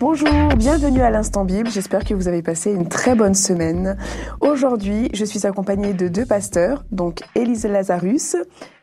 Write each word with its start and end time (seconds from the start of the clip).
Bonjour, 0.00 0.28
bienvenue 0.56 1.02
à 1.02 1.10
l'Instant 1.10 1.44
Bible. 1.44 1.70
J'espère 1.70 2.04
que 2.04 2.14
vous 2.14 2.26
avez 2.26 2.42
passé 2.42 2.72
une 2.72 2.88
très 2.88 3.14
bonne 3.14 3.34
semaine. 3.34 3.96
Aujourd'hui, 4.40 5.08
je 5.14 5.24
suis 5.24 5.46
accompagnée 5.46 5.94
de 5.94 6.08
deux 6.08 6.26
pasteurs, 6.26 6.84
donc 6.90 7.20
Élise 7.36 7.64
Lazarus. 7.64 8.36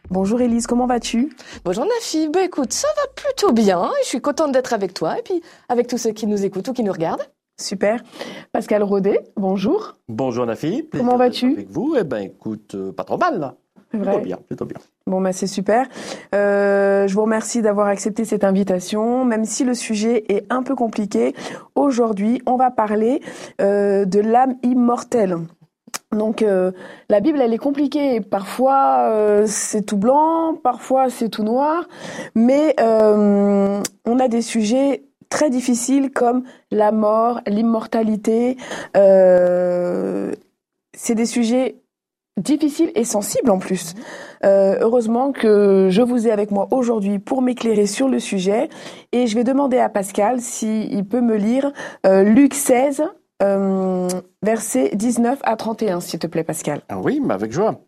Bonjour 0.09 0.39
Élise, 0.41 0.67
comment 0.67 0.87
vas-tu? 0.87 1.35
Bonjour 1.65 1.85
Nafi, 1.85 2.29
bah 2.29 2.43
écoute, 2.43 2.71
ça 2.71 2.87
va 2.95 3.11
plutôt 3.13 3.51
bien. 3.51 3.89
Je 4.03 4.07
suis 4.07 4.21
contente 4.21 4.53
d'être 4.53 4.73
avec 4.73 4.93
toi 4.93 5.19
et 5.19 5.21
puis 5.21 5.41
avec 5.67 5.87
tous 5.87 5.97
ceux 5.97 6.11
qui 6.11 6.27
nous 6.27 6.45
écoutent 6.45 6.69
ou 6.69 6.73
qui 6.73 6.83
nous 6.83 6.93
regardent. 6.93 7.27
Super. 7.59 8.01
Pascal 8.53 8.81
Rodet, 8.81 9.19
bonjour. 9.35 9.97
Bonjour 10.07 10.45
Nafi. 10.45 10.87
Comment 10.91 11.17
vas-tu? 11.17 11.53
Avec 11.53 11.69
vous, 11.69 11.95
eh 11.99 12.03
ben 12.03 12.19
écoute, 12.19 12.75
euh, 12.75 12.91
pas 12.93 13.03
trop 13.03 13.17
mal 13.17 13.39
là. 13.39 13.55
Plutôt 13.91 14.19
bien, 14.19 14.37
plutôt 14.47 14.65
bien. 14.65 14.77
Bon, 15.05 15.21
bah, 15.21 15.33
c'est 15.33 15.47
super. 15.47 15.87
Euh, 16.33 17.07
je 17.07 17.13
vous 17.13 17.21
remercie 17.23 17.61
d'avoir 17.61 17.87
accepté 17.87 18.25
cette 18.25 18.43
invitation, 18.43 19.25
même 19.25 19.45
si 19.45 19.63
le 19.63 19.73
sujet 19.73 20.23
est 20.29 20.45
un 20.49 20.63
peu 20.63 20.75
compliqué. 20.75 21.35
Aujourd'hui, 21.75 22.41
on 22.45 22.55
va 22.55 22.71
parler 22.71 23.21
euh, 23.59 24.05
de 24.05 24.19
l'âme 24.19 24.55
immortelle. 24.63 25.37
Donc 26.11 26.41
euh, 26.41 26.71
la 27.09 27.21
Bible, 27.21 27.39
elle 27.41 27.53
est 27.53 27.57
compliquée. 27.57 28.19
Parfois 28.21 29.09
euh, 29.09 29.45
c'est 29.47 29.81
tout 29.83 29.97
blanc, 29.97 30.55
parfois 30.61 31.09
c'est 31.09 31.29
tout 31.29 31.43
noir, 31.43 31.87
mais 32.35 32.75
euh, 32.81 33.81
on 34.05 34.19
a 34.19 34.27
des 34.27 34.41
sujets 34.41 35.03
très 35.29 35.49
difficiles 35.49 36.11
comme 36.11 36.43
la 36.69 36.91
mort, 36.91 37.39
l'immortalité. 37.47 38.57
Euh, 38.97 40.33
c'est 40.93 41.15
des 41.15 41.25
sujets 41.25 41.80
difficiles 42.37 42.91
et 42.95 43.03
sensibles 43.03 43.51
en 43.51 43.59
plus. 43.59 43.93
Euh, 44.43 44.77
heureusement 44.79 45.31
que 45.31 45.87
je 45.89 46.01
vous 46.01 46.27
ai 46.27 46.31
avec 46.31 46.51
moi 46.51 46.67
aujourd'hui 46.71 47.19
pour 47.19 47.41
m'éclairer 47.41 47.85
sur 47.85 48.07
le 48.07 48.19
sujet 48.19 48.69
et 49.11 49.27
je 49.27 49.35
vais 49.35 49.43
demander 49.43 49.77
à 49.77 49.89
Pascal 49.89 50.41
s'il 50.41 51.05
peut 51.05 51.21
me 51.21 51.35
lire 51.35 51.71
euh, 52.05 52.23
Luc 52.23 52.53
16, 52.53 53.03
euh, 53.43 54.07
versets 54.41 54.91
19 54.95 55.39
à 55.43 55.55
31, 55.55 55.99
s'il 55.99 56.19
te 56.19 56.27
plaît 56.27 56.43
Pascal. 56.43 56.81
Ah 56.89 56.99
oui, 56.99 57.21
mais 57.23 57.33
avec 57.33 57.51
joie. 57.51 57.81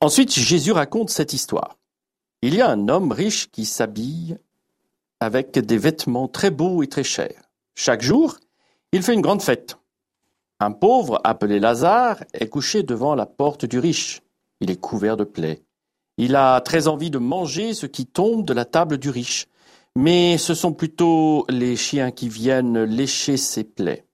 Ensuite, 0.00 0.32
Jésus 0.32 0.72
raconte 0.72 1.10
cette 1.10 1.32
histoire. 1.32 1.76
Il 2.42 2.54
y 2.54 2.60
a 2.60 2.68
un 2.68 2.88
homme 2.88 3.10
riche 3.10 3.50
qui 3.50 3.64
s'habille 3.64 4.38
avec 5.20 5.58
des 5.58 5.78
vêtements 5.78 6.28
très 6.28 6.50
beaux 6.50 6.82
et 6.82 6.86
très 6.86 7.02
chers. 7.02 7.50
Chaque 7.74 8.02
jour, 8.02 8.36
il 8.92 9.02
fait 9.02 9.14
une 9.14 9.20
grande 9.20 9.42
fête. 9.42 9.77
Un 10.60 10.72
pauvre 10.72 11.20
appelé 11.22 11.60
Lazare 11.60 12.24
est 12.32 12.48
couché 12.48 12.82
devant 12.82 13.14
la 13.14 13.26
porte 13.26 13.64
du 13.64 13.78
riche. 13.78 14.22
Il 14.60 14.70
est 14.70 14.80
couvert 14.80 15.16
de 15.16 15.22
plaies. 15.22 15.62
Il 16.16 16.34
a 16.34 16.60
très 16.60 16.88
envie 16.88 17.10
de 17.10 17.18
manger 17.18 17.74
ce 17.74 17.86
qui 17.86 18.06
tombe 18.06 18.44
de 18.44 18.52
la 18.52 18.64
table 18.64 18.98
du 18.98 19.08
riche, 19.08 19.46
mais 19.94 20.36
ce 20.36 20.54
sont 20.54 20.72
plutôt 20.72 21.46
les 21.48 21.76
chiens 21.76 22.10
qui 22.10 22.28
viennent 22.28 22.82
lécher 22.82 23.36
ses 23.36 23.62
plaies. 23.62 24.04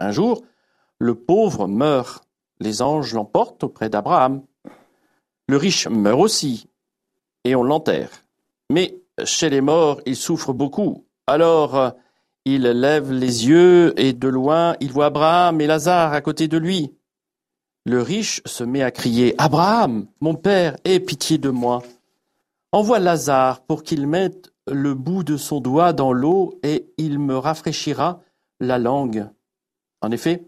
Un 0.00 0.10
jour, 0.10 0.42
le 0.98 1.14
pauvre 1.14 1.68
meurt. 1.68 2.24
Les 2.58 2.82
anges 2.82 3.14
l'emportent 3.14 3.64
auprès 3.64 3.88
d'Abraham. 3.88 4.42
Le 5.48 5.56
riche 5.56 5.86
meurt 5.88 6.20
aussi, 6.20 6.66
et 7.44 7.54
on 7.54 7.62
l'enterre. 7.62 8.10
Mais 8.70 9.00
chez 9.24 9.50
les 9.50 9.60
morts, 9.60 10.00
il 10.06 10.16
souffre 10.16 10.52
beaucoup. 10.52 11.04
Alors, 11.26 11.94
il 12.44 12.62
lève 12.62 13.12
les 13.12 13.48
yeux 13.48 13.98
et 14.00 14.12
de 14.12 14.28
loin, 14.28 14.74
il 14.80 14.92
voit 14.92 15.06
Abraham 15.06 15.60
et 15.60 15.66
Lazare 15.66 16.12
à 16.12 16.20
côté 16.20 16.48
de 16.48 16.58
lui. 16.58 16.92
Le 17.84 18.00
riche 18.00 18.40
se 18.46 18.64
met 18.64 18.82
à 18.82 18.90
crier 18.90 19.34
Abraham, 19.38 20.06
mon 20.20 20.34
père, 20.34 20.76
aie 20.84 21.00
pitié 21.00 21.38
de 21.38 21.50
moi. 21.50 21.82
Envoie 22.72 22.98
Lazare 22.98 23.62
pour 23.62 23.82
qu'il 23.82 24.06
mette 24.06 24.52
le 24.66 24.94
bout 24.94 25.24
de 25.24 25.36
son 25.36 25.60
doigt 25.60 25.92
dans 25.92 26.12
l'eau 26.12 26.58
et 26.62 26.92
il 26.96 27.18
me 27.18 27.36
rafraîchira 27.36 28.20
la 28.60 28.78
langue. 28.78 29.28
En 30.00 30.10
effet, 30.10 30.46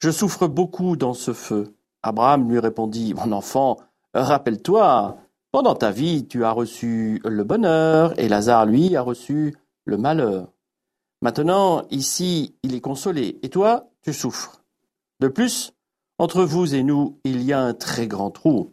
je 0.00 0.10
souffre 0.10 0.46
beaucoup 0.46 0.96
dans 0.96 1.14
ce 1.14 1.32
feu. 1.32 1.74
Abraham 2.02 2.48
lui 2.48 2.58
répondit 2.58 3.14
Mon 3.14 3.32
enfant, 3.32 3.78
rappelle-toi, 4.14 5.18
pendant 5.50 5.74
ta 5.74 5.90
vie, 5.90 6.26
tu 6.26 6.44
as 6.44 6.52
reçu 6.52 7.20
le 7.24 7.42
bonheur 7.42 8.18
et 8.18 8.28
Lazare, 8.28 8.66
lui, 8.66 8.94
a 8.96 9.02
reçu 9.02 9.56
le 9.84 9.96
malheur. 9.96 10.52
Maintenant, 11.20 11.86
ici, 11.90 12.54
il 12.62 12.74
est 12.74 12.80
consolé, 12.80 13.38
et 13.42 13.48
toi, 13.48 13.90
tu 14.02 14.12
souffres. 14.12 14.62
De 15.20 15.28
plus, 15.28 15.72
entre 16.18 16.44
vous 16.44 16.74
et 16.74 16.82
nous, 16.82 17.18
il 17.24 17.42
y 17.42 17.52
a 17.52 17.60
un 17.60 17.74
très 17.74 18.06
grand 18.06 18.30
trou. 18.30 18.72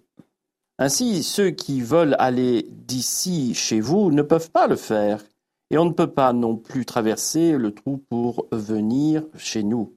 Ainsi, 0.77 1.23
ceux 1.23 1.49
qui 1.49 1.81
veulent 1.81 2.15
aller 2.19 2.67
d'ici 2.69 3.55
chez 3.55 3.79
vous 3.79 4.11
ne 4.11 4.21
peuvent 4.21 4.51
pas 4.51 4.67
le 4.67 4.75
faire, 4.75 5.23
et 5.71 5.77
on 5.77 5.85
ne 5.85 5.93
peut 5.93 6.11
pas 6.11 6.33
non 6.33 6.55
plus 6.55 6.85
traverser 6.85 7.53
le 7.57 7.73
trou 7.73 7.97
pour 8.09 8.47
venir 8.51 9.23
chez 9.37 9.63
nous. 9.63 9.95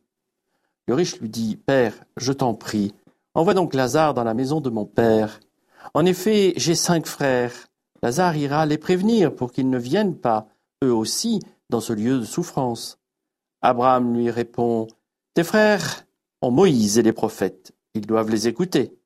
Le 0.87 0.95
riche 0.95 1.21
lui 1.21 1.29
dit, 1.29 1.57
Père, 1.57 1.95
je 2.17 2.33
t'en 2.33 2.55
prie, 2.55 2.95
envoie 3.35 3.55
donc 3.55 3.75
Lazare 3.75 4.15
dans 4.15 4.25
la 4.25 4.35
maison 4.35 4.63
de 4.63 4.71
mon 4.71 4.87
père. 4.87 5.41
En 5.93 6.07
effet, 6.07 6.55
j'ai 6.57 6.75
cinq 6.75 7.07
frères. 7.07 7.53
Lazare 8.03 8.37
ira 8.37 8.65
les 8.65 8.79
prévenir 8.79 9.35
pour 9.35 9.53
qu'ils 9.53 9.69
ne 9.69 9.79
viennent 9.79 10.17
pas, 10.17 10.49
eux 10.83 10.95
aussi, 10.95 11.41
dans 11.71 11.81
ce 11.81 11.93
lieu 11.93 12.19
de 12.19 12.25
souffrance. 12.25 12.99
Abraham 13.63 14.15
lui 14.15 14.31
répond, 14.31 14.87
Tes 15.35 15.45
frères 15.45 16.05
ont 16.43 16.51
Moïse 16.51 16.99
et 16.99 17.03
les 17.03 17.13
prophètes, 17.13 17.73
ils 17.95 18.07
doivent 18.07 18.31
les 18.31 18.49
écouter. 18.49 18.97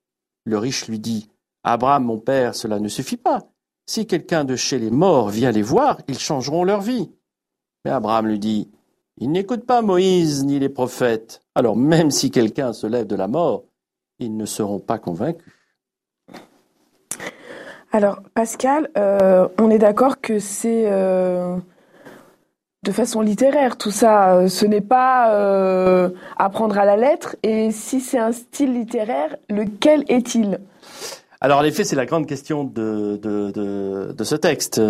Le 0.45 0.57
riche 0.57 0.87
lui 0.87 0.99
dit, 0.99 1.29
Abraham, 1.63 2.05
mon 2.05 2.19
père, 2.19 2.55
cela 2.55 2.79
ne 2.79 2.89
suffit 2.89 3.17
pas. 3.17 3.47
Si 3.85 4.05
quelqu'un 4.05 4.43
de 4.43 4.55
chez 4.55 4.79
les 4.79 4.91
morts 4.91 5.29
vient 5.29 5.51
les 5.51 5.61
voir, 5.61 5.99
ils 6.07 6.19
changeront 6.19 6.63
leur 6.63 6.81
vie. 6.81 7.11
Mais 7.85 7.91
Abraham 7.91 8.27
lui 8.27 8.39
dit, 8.39 8.69
Ils 9.17 9.31
n'écoutent 9.31 9.65
pas 9.65 9.81
Moïse 9.81 10.45
ni 10.45 10.59
les 10.59 10.69
prophètes. 10.69 11.41
Alors 11.55 11.75
même 11.75 12.11
si 12.11 12.31
quelqu'un 12.31 12.73
se 12.73 12.87
lève 12.87 13.07
de 13.07 13.15
la 13.15 13.27
mort, 13.27 13.65
ils 14.19 14.35
ne 14.35 14.45
seront 14.45 14.79
pas 14.79 14.99
convaincus. 14.99 15.53
Alors 17.91 18.21
Pascal, 18.33 18.89
euh, 18.97 19.47
on 19.59 19.69
est 19.69 19.77
d'accord 19.77 20.19
que 20.19 20.39
c'est 20.39 20.91
euh, 20.91 21.57
de 22.83 22.91
façon 22.91 23.21
littéraire 23.21 23.77
tout 23.77 23.91
ça. 23.91 24.35
Euh, 24.35 24.47
Ce 24.47 24.65
n'est 24.65 24.81
pas 24.81 25.33
euh, 25.33 26.09
apprendre 26.37 26.77
à 26.77 26.85
la 26.85 26.97
lettre. 26.97 27.35
Et 27.43 27.71
si 27.71 28.01
c'est 28.01 28.19
un 28.19 28.31
style 28.31 28.73
littéraire, 28.73 29.35
lequel 29.49 30.03
est-il? 30.07 30.59
Alors, 31.41 31.59
en 31.59 31.63
effet, 31.63 31.83
c'est 31.83 31.95
la 31.95 32.05
grande 32.05 32.27
question 32.27 32.63
de, 32.63 33.19
de, 33.21 33.51
de, 34.11 34.23
ce 34.23 34.35
texte. 34.35 34.81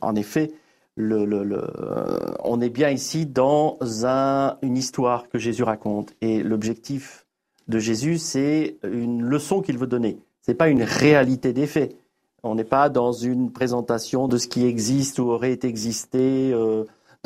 En 0.00 0.14
effet, 0.14 0.52
euh, 1.00 2.20
on 2.44 2.60
est 2.60 2.68
bien 2.68 2.90
ici 2.90 3.26
dans 3.26 3.78
un, 4.04 4.56
une 4.62 4.76
histoire 4.76 5.28
que 5.28 5.38
Jésus 5.38 5.64
raconte. 5.64 6.12
Et 6.20 6.42
l'objectif 6.42 7.26
de 7.66 7.78
Jésus, 7.80 8.18
c'est 8.18 8.76
une 8.84 9.22
leçon 9.22 9.62
qu'il 9.62 9.78
veut 9.78 9.88
donner. 9.88 10.18
C'est 10.42 10.54
pas 10.54 10.68
une 10.68 10.84
réalité 10.84 11.52
des 11.52 11.66
faits. 11.66 11.96
On 12.44 12.54
n'est 12.54 12.62
pas 12.62 12.88
dans 12.88 13.10
une 13.10 13.50
présentation 13.50 14.28
de 14.28 14.38
ce 14.38 14.46
qui 14.46 14.64
existe 14.64 15.18
ou 15.18 15.30
aurait 15.30 15.58
existé 15.64 16.54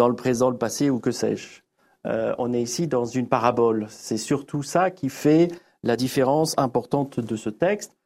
dans 0.00 0.08
le 0.08 0.16
présent, 0.16 0.48
le 0.48 0.56
passé 0.56 0.88
ou 0.88 0.98
que 0.98 1.10
sais-je. 1.10 1.60
Euh, 2.06 2.34
on 2.38 2.54
est 2.54 2.62
ici 2.62 2.86
dans 2.86 3.04
une 3.04 3.28
parabole. 3.28 3.84
C'est 3.90 4.16
surtout 4.16 4.62
ça 4.62 4.90
qui 4.90 5.10
fait 5.10 5.48
la 5.82 5.94
différence 5.94 6.54
importante 6.56 7.20
de 7.20 7.36
ce 7.36 7.50
texte. 7.50 7.98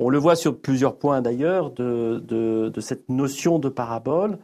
On 0.00 0.08
le 0.08 0.18
voit 0.18 0.34
sur 0.34 0.58
plusieurs 0.58 0.96
points 0.96 1.22
d'ailleurs 1.22 1.70
de, 1.70 2.72
cette 2.80 3.08
notion 3.08 3.60
de 3.60 3.68
parabole. 3.68 4.38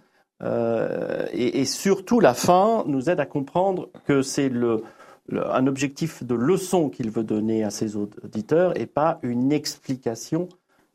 Euh, 0.44 1.26
et, 1.32 1.64
surtout, 1.64 2.20
la 2.20 2.34
fin 2.34 2.84
nous 2.86 3.10
aide 3.10 3.18
à 3.18 3.26
comprendre 3.26 3.88
que 4.06 4.22
c'est 4.22 4.52
un 5.32 5.66
objectif 5.66 6.22
de 6.22 6.36
leçon 6.36 6.88
qu'il 6.88 7.10
veut 7.10 7.24
donner 7.24 7.64
à 7.64 7.70
ses 7.70 7.96
auditeurs 7.96 8.78
et 8.78 8.86
pas 8.86 9.18
une 9.22 9.50
explication 9.50 10.48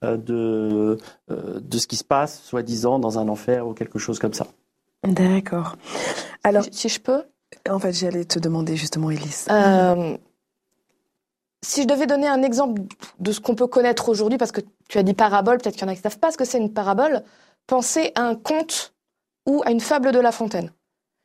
euh, 0.06 0.16
de 0.16 1.78
ce 1.78 1.88
qui 1.88 1.98
se 1.98 2.06
passe, 2.06 2.42
soi-disant, 2.44 2.98
dans 2.98 3.20
un 3.20 3.28
enfer 3.28 3.68
ou 3.68 3.74
quelque 3.74 4.00
chose 4.00 4.20
comme 4.20 4.34
ça. 4.34 4.48
D'accord. 5.04 5.76
Alors, 6.44 6.64
Si- 6.72 6.90
je 6.90 7.00
peux, 7.00 7.24
en 7.70 7.80
fait, 7.80 7.94
j'allais 7.94 8.26
te 8.26 8.40
demander 8.40 8.76
justement, 8.76 9.10
Élise. 9.12 9.48
euh, 9.52 10.18
si 11.64 11.84
je 11.84 11.88
devais 11.88 12.08
donner 12.08 12.28
un 12.28 12.44
exemple 12.44 12.82
de 13.20 13.32
ce 13.32 13.40
qu'on 13.40 13.56
peut 13.56 13.68
connaître 13.68 14.10
aujourd'hui, 14.10 14.38
parce 14.38 14.52
que 14.52 14.62
tu 14.90 14.98
as 14.98 15.04
dit 15.04 15.14
parabole, 15.14 15.58
peut-être 15.58 15.76
qu'il 15.76 15.84
y 15.84 15.86
en 15.86 15.92
a 15.92 15.96
qui 15.96 16.00
ne 16.00 16.10
savent 16.10 16.20
pas 16.20 16.32
ce 16.32 16.38
que 16.38 16.46
c'est 16.46 16.58
une 16.60 16.74
parabole, 16.74 17.24
pensez 17.68 18.12
à 18.16 18.22
un 18.24 18.36
conte 18.36 18.94
ou 19.46 19.62
à 19.66 19.72
une 19.72 19.80
fable 19.82 20.12
de 20.12 20.20
La 20.20 20.32
Fontaine. 20.32 20.72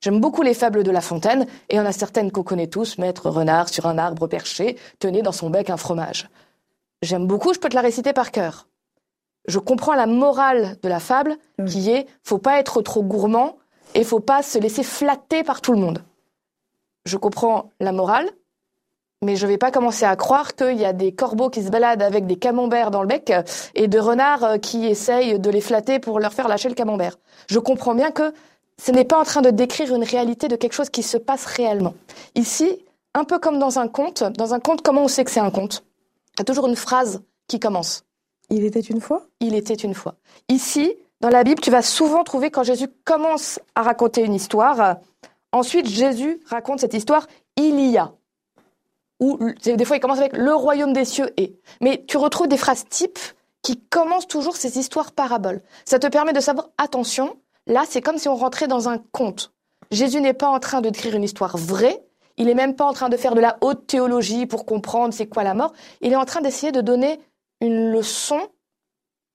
J'aime 0.00 0.20
beaucoup 0.20 0.42
les 0.42 0.54
fables 0.54 0.82
de 0.82 0.90
La 0.90 1.00
Fontaine, 1.00 1.42
et 1.68 1.74
il 1.74 1.76
y 1.76 1.80
en 1.80 1.86
a 1.86 1.92
certaines 1.92 2.32
qu'on 2.32 2.42
connaît 2.42 2.66
tous, 2.66 2.98
Maître 2.98 3.30
Renard 3.30 3.68
sur 3.68 3.86
un 3.86 3.98
arbre 3.98 4.26
perché, 4.26 4.76
tenait 4.98 5.22
dans 5.22 5.32
son 5.32 5.48
bec 5.50 5.70
un 5.70 5.76
fromage. 5.76 6.28
J'aime 7.02 7.26
beaucoup, 7.26 7.52
je 7.54 7.58
peux 7.60 7.68
te 7.68 7.74
la 7.76 7.80
réciter 7.82 8.12
par 8.12 8.30
cœur. 8.32 8.68
Je 9.46 9.58
comprends 9.58 9.94
la 9.94 10.06
morale 10.06 10.76
de 10.82 10.88
la 10.88 11.00
fable, 11.00 11.36
qui 11.66 11.90
est 11.90 12.06
faut 12.24 12.38
pas 12.38 12.58
être 12.58 12.80
trop 12.82 13.02
gourmand 13.02 13.58
et 13.94 14.04
faut 14.04 14.20
pas 14.20 14.42
se 14.42 14.58
laisser 14.58 14.82
flatter 14.82 15.42
par 15.42 15.60
tout 15.60 15.72
le 15.72 15.78
monde. 15.78 16.02
Je 17.04 17.16
comprends 17.16 17.70
la 17.80 17.92
morale, 17.92 18.30
mais 19.22 19.36
je 19.36 19.46
vais 19.46 19.58
pas 19.58 19.70
commencer 19.70 20.04
à 20.04 20.14
croire 20.16 20.54
qu'il 20.54 20.78
y 20.78 20.84
a 20.84 20.92
des 20.92 21.12
corbeaux 21.12 21.48
qui 21.48 21.62
se 21.62 21.70
baladent 21.70 22.02
avec 22.02 22.26
des 22.26 22.36
camemberts 22.36 22.90
dans 22.90 23.02
le 23.02 23.08
bec 23.08 23.32
et 23.74 23.88
de 23.88 23.98
renards 23.98 24.44
euh, 24.44 24.58
qui 24.58 24.86
essayent 24.86 25.38
de 25.38 25.50
les 25.50 25.60
flatter 25.60 25.98
pour 26.00 26.20
leur 26.20 26.32
faire 26.32 26.48
lâcher 26.48 26.68
le 26.68 26.74
camembert. 26.74 27.18
Je 27.48 27.58
comprends 27.58 27.94
bien 27.94 28.10
que 28.10 28.32
ce 28.78 28.90
n'est 28.90 29.04
pas 29.04 29.18
en 29.18 29.24
train 29.24 29.40
de 29.40 29.50
décrire 29.50 29.94
une 29.94 30.02
réalité 30.02 30.48
de 30.48 30.56
quelque 30.56 30.72
chose 30.72 30.90
qui 30.90 31.02
se 31.02 31.16
passe 31.16 31.46
réellement. 31.46 31.94
Ici, 32.34 32.84
un 33.14 33.24
peu 33.24 33.38
comme 33.38 33.58
dans 33.58 33.78
un 33.78 33.88
conte, 33.88 34.24
dans 34.24 34.54
un 34.54 34.60
conte, 34.60 34.82
comment 34.82 35.04
on 35.04 35.08
sait 35.08 35.24
que 35.24 35.30
c'est 35.30 35.40
un 35.40 35.50
conte? 35.50 35.84
Il 36.34 36.40
y 36.40 36.42
a 36.42 36.44
toujours 36.44 36.66
une 36.66 36.76
phrase 36.76 37.22
qui 37.46 37.60
commence. 37.60 38.04
Il 38.50 38.64
était 38.64 38.80
une 38.80 39.00
fois? 39.00 39.26
Il 39.40 39.54
était 39.54 39.74
une 39.74 39.94
fois. 39.94 40.16
Ici, 40.48 40.94
dans 41.22 41.30
la 41.30 41.44
Bible, 41.44 41.60
tu 41.60 41.70
vas 41.70 41.80
souvent 41.80 42.24
trouver 42.24 42.50
quand 42.50 42.62
Jésus 42.62 42.88
commence 43.04 43.58
à 43.74 43.82
raconter 43.82 44.22
une 44.22 44.34
histoire, 44.34 44.96
ensuite 45.52 45.88
Jésus 45.88 46.40
raconte 46.46 46.80
cette 46.80 46.94
histoire, 46.94 47.26
il 47.56 47.80
y 47.80 47.96
a. 47.96 48.12
Ou 49.20 49.38
des 49.64 49.84
fois 49.84 49.96
il 49.96 50.00
commence 50.00 50.18
avec 50.18 50.36
le 50.36 50.54
royaume 50.54 50.92
des 50.92 51.04
cieux 51.04 51.32
est. 51.36 51.54
Mais 51.80 52.04
tu 52.06 52.16
retrouves 52.18 52.48
des 52.48 52.56
phrases 52.56 52.84
types 52.88 53.20
qui 53.62 53.80
commencent 53.80 54.26
toujours 54.26 54.56
ces 54.56 54.78
histoires 54.78 55.12
paraboles. 55.12 55.62
Ça 55.84 55.98
te 55.98 56.08
permet 56.08 56.32
de 56.32 56.40
savoir, 56.40 56.70
attention, 56.76 57.36
Là, 57.66 57.84
c'est 57.88 58.02
comme 58.02 58.18
si 58.18 58.28
on 58.28 58.34
rentrait 58.34 58.66
dans 58.66 58.88
un 58.88 58.98
conte. 58.98 59.52
Jésus 59.90 60.20
n'est 60.20 60.32
pas 60.32 60.48
en 60.48 60.58
train 60.58 60.80
de 60.80 60.90
décrire 60.90 61.14
une 61.14 61.22
histoire 61.22 61.56
vraie. 61.56 62.02
Il 62.36 62.46
n'est 62.46 62.54
même 62.54 62.74
pas 62.74 62.86
en 62.86 62.92
train 62.92 63.08
de 63.08 63.16
faire 63.16 63.34
de 63.34 63.40
la 63.40 63.58
haute 63.60 63.86
théologie 63.86 64.46
pour 64.46 64.66
comprendre 64.66 65.14
c'est 65.14 65.26
quoi 65.26 65.44
la 65.44 65.54
mort. 65.54 65.72
Il 66.00 66.12
est 66.12 66.16
en 66.16 66.24
train 66.24 66.40
d'essayer 66.40 66.72
de 66.72 66.80
donner 66.80 67.20
une 67.60 67.90
leçon, 67.90 68.40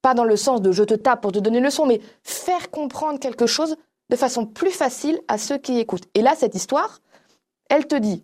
pas 0.08 0.14
dans 0.14 0.24
le 0.24 0.38
sens 0.38 0.62
de 0.62 0.72
je 0.72 0.86
te 0.86 0.94
tape 0.94 1.20
pour 1.22 1.34
te 1.34 1.40
donner 1.40 1.60
leçon, 1.60 1.86
mais 1.86 2.00
faire 2.24 2.72
comprendre 2.72 3.20
quelque 3.20 3.46
chose 3.46 3.76
de 4.10 4.16
façon 4.16 4.46
plus 4.46 4.72
facile 4.72 5.20
à 5.28 5.38
ceux 5.38 5.58
qui 5.58 5.80
écoutent. 5.80 6.08
Et 6.14 6.22
là, 6.22 6.34
cette 6.34 6.56
histoire, 6.56 7.00
elle 7.70 7.88
te 7.88 7.96
dit, 7.96 8.24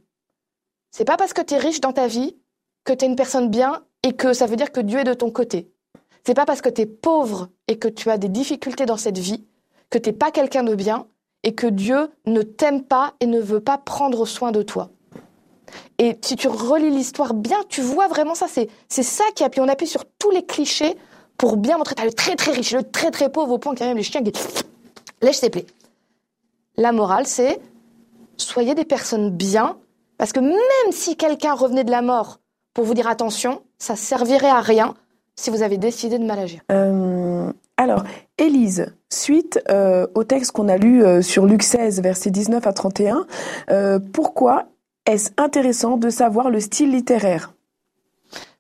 c'est 0.92 1.04
pas 1.04 1.18
parce 1.18 1.34
que 1.34 1.42
tu 1.42 1.56
es 1.56 1.58
riche 1.58 1.82
dans 1.82 1.92
ta 1.92 2.08
vie 2.08 2.38
que 2.86 2.94
tu 2.94 3.04
es 3.04 3.08
une 3.10 3.18
personne 3.18 3.50
bien 3.50 3.84
et 4.02 4.14
que 4.14 4.32
ça 4.32 4.46
veut 4.46 4.56
dire 4.56 4.72
que 4.72 4.80
Dieu 4.80 5.00
est 5.00 5.04
de 5.04 5.14
ton 5.14 5.30
côté. 5.30 5.74
C'est 6.26 6.34
pas 6.34 6.46
parce 6.46 6.62
que 6.62 6.70
tu 6.70 6.84
es 6.84 6.86
pauvre 6.86 7.50
et 7.68 7.78
que 7.78 7.90
tu 7.90 8.10
as 8.10 8.18
des 8.18 8.30
difficultés 8.30 8.86
dans 8.86 8.96
cette 8.96 9.18
vie 9.18 9.46
que 9.90 9.98
tu 9.98 10.10
n'es 10.10 10.16
pas 10.16 10.32
quelqu'un 10.32 10.64
de 10.64 10.76
bien 10.76 11.08
et 11.44 11.54
que 11.54 11.68
Dieu 11.68 12.12
ne 12.26 12.44
t'aime 12.44 12.84
pas 12.84 13.14
et 13.20 13.26
ne 13.26 13.42
veut 13.42 13.60
pas 13.60 13.78
prendre 13.78 14.26
soin 14.26 14.54
de 14.54 14.62
toi. 14.62 14.90
Et 16.00 16.18
si 16.22 16.38
tu 16.38 16.48
relis 16.48 16.92
l'histoire 16.92 17.34
bien, 17.34 17.58
tu 17.68 17.82
vois 17.82 18.08
vraiment 18.08 18.36
ça. 18.36 18.48
C'est, 18.48 18.70
c'est 18.88 19.04
ça 19.04 19.26
qui 19.36 19.44
appuie. 19.44 19.60
On 19.60 19.68
appuie 19.68 19.88
sur 19.88 20.06
tous 20.18 20.32
les 20.32 20.46
clichés 20.46 20.96
pour 21.38 21.58
bien 21.58 21.78
montrer. 21.78 21.96
T'as 21.96 22.06
le 22.06 22.14
très 22.14 22.36
très 22.36 22.52
riche, 22.52 22.74
le 22.74 22.84
très 22.84 23.12
très 23.12 23.30
pauvre 23.30 23.54
au 23.54 23.58
point 23.58 23.74
qu'il 23.74 23.82
y 23.82 23.84
a 23.86 23.88
même 23.90 23.98
les 23.98 24.04
chiens 24.04 24.24
qui 24.24 24.34
lèchent 25.22 25.38
ses 25.38 25.50
plaies. 25.50 25.66
La 26.78 26.92
morale, 26.92 27.28
c'est 27.28 27.60
soyez 28.38 28.76
des 28.76 28.86
personnes 28.86 29.30
bien, 29.30 29.78
parce 30.18 30.32
que 30.34 30.40
même 30.40 30.92
si 30.92 31.16
quelqu'un 31.16 31.54
revenait 31.54 31.84
de 31.84 31.92
la 31.92 32.02
mort 32.02 32.40
pour 32.74 32.86
vous 32.86 32.94
dire 32.94 33.08
attention, 33.08 33.62
ça 33.78 33.96
servirait 33.96 34.50
à 34.50 34.62
rien 34.62 34.96
si 35.36 35.50
vous 35.50 35.62
avez 35.62 35.78
décidé 35.78 36.20
de 36.20 36.26
mal 36.26 36.40
agir. 36.40 36.62
Euh, 36.72 37.52
alors, 37.78 38.04
Élise, 38.38 38.94
suite 39.10 39.60
euh, 39.70 40.08
au 40.16 40.24
texte 40.24 40.52
qu'on 40.52 40.68
a 40.68 40.78
lu 40.78 41.04
euh, 41.04 41.22
sur 41.22 41.46
Luc 41.46 41.64
16, 41.64 42.02
versets 42.02 42.32
19 42.32 42.66
à 42.66 42.74
31, 42.74 43.26
pourquoi 44.14 44.66
est-ce 45.06 45.32
intéressant 45.38 45.98
de 45.98 46.10
savoir 46.10 46.50
le 46.50 46.60
style 46.60 46.92
littéraire? 46.92 47.54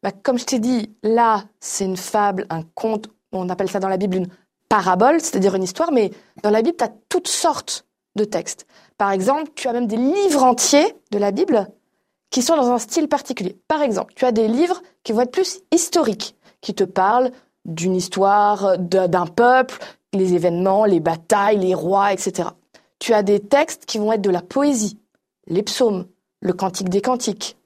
Bah, 0.04 0.12
Comme 0.12 0.38
je 0.38 0.46
t'ai 0.46 0.60
dit, 0.60 0.92
là, 1.02 1.46
c'est 1.60 1.86
une 1.86 1.98
fable, 1.98 2.46
un 2.50 2.62
conte, 2.76 3.10
on 3.32 3.50
appelle 3.50 3.70
ça 3.70 3.80
dans 3.80 3.90
la 3.90 3.98
Bible 3.98 4.18
une 4.18 4.28
parabole, 4.70 5.22
c'est-à-dire 5.22 5.56
une 5.56 5.64
histoire, 5.64 5.92
mais 5.92 6.12
dans 6.44 6.50
la 6.50 6.62
Bible, 6.62 6.78
tu 6.78 6.84
as 6.84 6.92
toutes 7.10 7.28
sortes 7.28 7.86
de 8.16 8.24
textes. 8.26 8.68
Par 8.98 9.12
exemple, 9.12 9.52
tu 9.56 9.68
as 9.68 9.74
même 9.74 9.88
des 9.88 9.98
livres 9.98 10.44
entiers 10.44 10.96
de 11.12 11.18
la 11.18 11.32
Bible 11.32 11.68
qui 12.30 12.42
sont 12.42 12.56
dans 12.56 12.72
un 12.72 12.80
style 12.80 13.08
particulier. 13.08 13.58
Par 13.68 13.82
exemple, 13.82 14.14
tu 14.16 14.26
as 14.26 14.32
des 14.32 14.48
livres 14.48 14.82
qui 15.04 15.14
vont 15.14 15.22
être 15.22 15.32
plus 15.32 15.62
historiques 15.72 16.36
qui 16.62 16.74
te 16.74 16.84
parle 16.84 17.32
d'une 17.66 17.96
histoire 17.96 18.78
d'un 18.78 19.28
peuple, 19.28 19.78
les 20.14 20.34
événements, 20.34 20.86
les 20.86 21.00
batailles, 21.00 21.60
les 21.60 21.76
rois, 21.76 22.14
etc. 22.14 22.50
Tu 23.00 23.14
as 23.14 23.24
des 23.24 23.40
textes 23.40 23.86
qui 23.86 23.98
vont 23.98 24.12
être 24.12 24.22
de 24.22 24.30
la 24.30 24.42
poésie, 24.42 25.00
les 25.48 25.64
psaumes, 25.64 26.08
le 26.42 26.54
cantique 26.54 26.90
des 26.90 27.02
cantiques. 27.02 27.58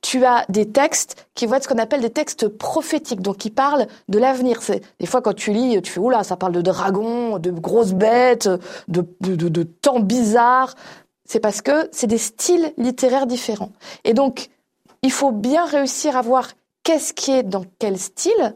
Tu 0.00 0.24
as 0.24 0.44
des 0.48 0.70
textes 0.70 1.26
qui 1.34 1.46
vont 1.46 1.54
être 1.54 1.64
ce 1.64 1.68
qu'on 1.68 1.78
appelle 1.78 2.00
des 2.00 2.10
textes 2.10 2.48
prophétiques, 2.48 3.20
donc 3.20 3.38
qui 3.38 3.50
parlent 3.50 3.86
de 4.08 4.18
l'avenir. 4.18 4.60
Des 5.00 5.06
fois, 5.06 5.22
quand 5.22 5.34
tu 5.34 5.52
lis, 5.52 5.80
tu 5.82 5.92
fais, 5.92 6.00
oula, 6.00 6.24
ça 6.24 6.36
parle 6.36 6.52
de 6.52 6.62
dragons, 6.62 7.38
de 7.38 7.50
grosses 7.50 7.94
bêtes, 7.94 8.48
de 8.88 9.62
temps 9.62 10.00
bizarres. 10.00 10.74
C'est 11.26 11.40
parce 11.40 11.62
que 11.62 11.88
c'est 11.92 12.06
des 12.06 12.18
styles 12.18 12.72
littéraires 12.76 13.26
différents. 13.26 13.72
Et 14.04 14.12
donc, 14.12 14.50
il 15.02 15.12
faut 15.12 15.32
bien 15.32 15.64
réussir 15.64 16.16
à 16.16 16.22
voir 16.22 16.48
qu'est-ce 16.82 17.12
qui 17.12 17.30
est 17.32 17.42
dans 17.42 17.64
quel 17.78 17.98
style 17.98 18.54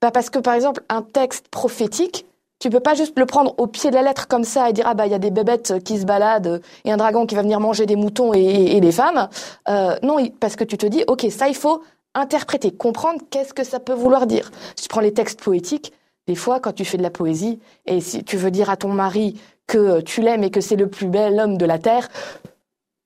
bah 0.00 0.10
Parce 0.10 0.30
que, 0.30 0.38
par 0.38 0.54
exemple, 0.54 0.82
un 0.88 1.02
texte 1.02 1.48
prophétique, 1.48 2.26
tu 2.58 2.70
peux 2.70 2.80
pas 2.80 2.94
juste 2.94 3.18
le 3.18 3.26
prendre 3.26 3.54
au 3.58 3.66
pied 3.66 3.90
de 3.90 3.94
la 3.94 4.02
lettre 4.02 4.26
comme 4.26 4.44
ça 4.44 4.68
et 4.68 4.72
dire 4.72 4.86
ah 4.86 4.94
bah 4.94 5.06
il 5.06 5.12
y 5.12 5.14
a 5.14 5.18
des 5.18 5.30
bébêtes 5.30 5.82
qui 5.84 5.98
se 5.98 6.04
baladent 6.04 6.60
et 6.84 6.90
un 6.90 6.96
dragon 6.96 7.26
qui 7.26 7.34
va 7.34 7.42
venir 7.42 7.60
manger 7.60 7.86
des 7.86 7.96
moutons 7.96 8.32
et, 8.34 8.80
des 8.80 8.92
femmes. 8.92 9.28
Euh, 9.68 9.96
non, 10.02 10.16
parce 10.40 10.56
que 10.56 10.64
tu 10.64 10.76
te 10.76 10.86
dis 10.86 11.04
ok 11.06 11.26
ça 11.30 11.48
il 11.48 11.54
faut 11.54 11.82
interpréter, 12.14 12.72
comprendre 12.72 13.20
qu'est-ce 13.30 13.54
que 13.54 13.64
ça 13.64 13.78
peut 13.78 13.92
vouloir 13.92 14.26
dire. 14.26 14.50
Si 14.74 14.84
tu 14.84 14.88
prends 14.88 15.00
les 15.00 15.12
textes 15.12 15.40
poétiques, 15.40 15.92
des 16.26 16.34
fois 16.34 16.58
quand 16.58 16.72
tu 16.72 16.84
fais 16.84 16.98
de 16.98 17.02
la 17.02 17.10
poésie 17.10 17.60
et 17.86 18.00
si 18.00 18.24
tu 18.24 18.36
veux 18.36 18.50
dire 18.50 18.70
à 18.70 18.76
ton 18.76 18.92
mari 18.92 19.40
que 19.66 20.00
tu 20.00 20.20
l'aimes 20.22 20.42
et 20.42 20.50
que 20.50 20.60
c'est 20.60 20.76
le 20.76 20.88
plus 20.88 21.06
bel 21.06 21.38
homme 21.38 21.58
de 21.58 21.66
la 21.66 21.78
terre, 21.78 22.08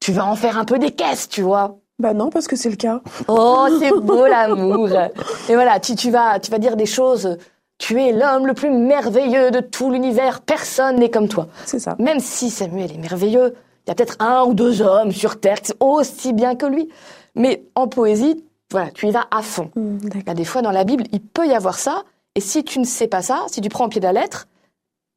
tu 0.00 0.12
vas 0.12 0.24
en 0.24 0.34
faire 0.34 0.56
un 0.56 0.64
peu 0.64 0.78
des 0.78 0.92
caisses, 0.92 1.28
tu 1.28 1.42
vois. 1.42 1.76
Bah 1.98 2.14
non, 2.14 2.30
parce 2.30 2.48
que 2.48 2.56
c'est 2.56 2.70
le 2.70 2.76
cas. 2.76 3.00
Oh, 3.28 3.66
c'est 3.78 3.92
beau 3.92 4.26
l'amour. 4.28 4.88
Et 5.48 5.54
voilà, 5.54 5.78
tu, 5.78 5.94
tu, 5.94 6.10
vas, 6.10 6.40
tu 6.40 6.50
vas 6.50 6.58
dire 6.58 6.76
des 6.76 6.86
choses. 6.86 7.36
Tu 7.78 8.00
es 8.00 8.12
l'homme 8.12 8.46
le 8.46 8.54
plus 8.54 8.70
merveilleux 8.70 9.50
de 9.50 9.60
tout 9.60 9.90
l'univers. 9.90 10.40
Personne 10.40 10.96
n'est 10.96 11.10
comme 11.10 11.28
toi. 11.28 11.48
C'est 11.64 11.80
ça. 11.80 11.96
Même 11.98 12.20
si 12.20 12.50
Samuel 12.50 12.92
est 12.92 12.98
merveilleux, 12.98 13.54
il 13.86 13.90
y 13.90 13.92
a 13.92 13.94
peut-être 13.94 14.16
un 14.20 14.44
ou 14.44 14.54
deux 14.54 14.82
hommes 14.82 15.10
sur 15.10 15.40
Terre 15.40 15.60
qui 15.60 15.68
sont 15.68 15.76
aussi 15.80 16.32
bien 16.32 16.54
que 16.54 16.66
lui. 16.66 16.88
Mais 17.34 17.64
en 17.74 17.88
poésie, 17.88 18.44
voilà, 18.70 18.90
tu 18.90 19.08
y 19.08 19.10
vas 19.10 19.26
à 19.30 19.42
fond. 19.42 19.70
Mmh, 19.74 20.32
des 20.34 20.44
fois 20.44 20.62
dans 20.62 20.70
la 20.70 20.84
Bible, 20.84 21.04
il 21.12 21.20
peut 21.20 21.46
y 21.46 21.54
avoir 21.54 21.78
ça. 21.78 22.04
Et 22.34 22.40
si 22.40 22.64
tu 22.64 22.78
ne 22.78 22.84
sais 22.84 23.08
pas 23.08 23.22
ça, 23.22 23.44
si 23.48 23.60
tu 23.60 23.68
prends 23.68 23.86
au 23.86 23.88
pied 23.88 24.00
de 24.00 24.06
la 24.06 24.12
lettre, 24.12 24.46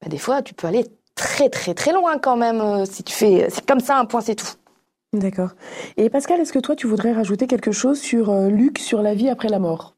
bah, 0.01 0.09
des 0.09 0.17
fois, 0.17 0.41
tu 0.41 0.53
peux 0.53 0.67
aller 0.67 0.85
très 1.15 1.49
très 1.49 1.73
très 1.73 1.93
loin 1.93 2.17
quand 2.17 2.35
même. 2.35 2.59
Euh, 2.61 2.85
si 2.85 3.03
tu 3.03 3.13
fais, 3.13 3.47
c'est 3.49 3.65
comme 3.65 3.79
ça, 3.79 3.97
un 3.97 4.05
point, 4.05 4.21
c'est 4.21 4.35
tout. 4.35 4.53
D'accord. 5.13 5.51
Et 5.95 6.09
Pascal, 6.09 6.41
est-ce 6.41 6.51
que 6.51 6.59
toi, 6.59 6.75
tu 6.75 6.87
voudrais 6.87 7.13
rajouter 7.13 7.47
quelque 7.47 7.71
chose 7.71 7.99
sur 7.99 8.29
euh, 8.29 8.49
Luc, 8.49 8.79
sur 8.79 9.01
la 9.01 9.13
vie 9.13 9.29
après 9.29 9.47
la 9.47 9.59
mort? 9.59 9.94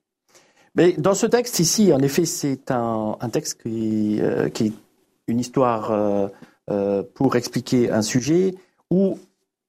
Mais 0.77 0.93
Dans 0.93 1.15
ce 1.15 1.25
texte 1.25 1.59
ici, 1.59 1.91
en 1.91 1.99
effet, 1.99 2.25
c'est 2.25 2.71
un, 2.71 3.17
texte 3.31 3.61
qui, 3.63 4.21
euh, 4.21 4.47
qui, 4.49 4.67
est 4.67 4.73
une 5.27 5.39
histoire 5.39 5.91
euh, 6.69 7.03
pour 7.15 7.35
expliquer 7.35 7.91
un 7.91 8.03
sujet 8.03 8.53
où 8.91 9.17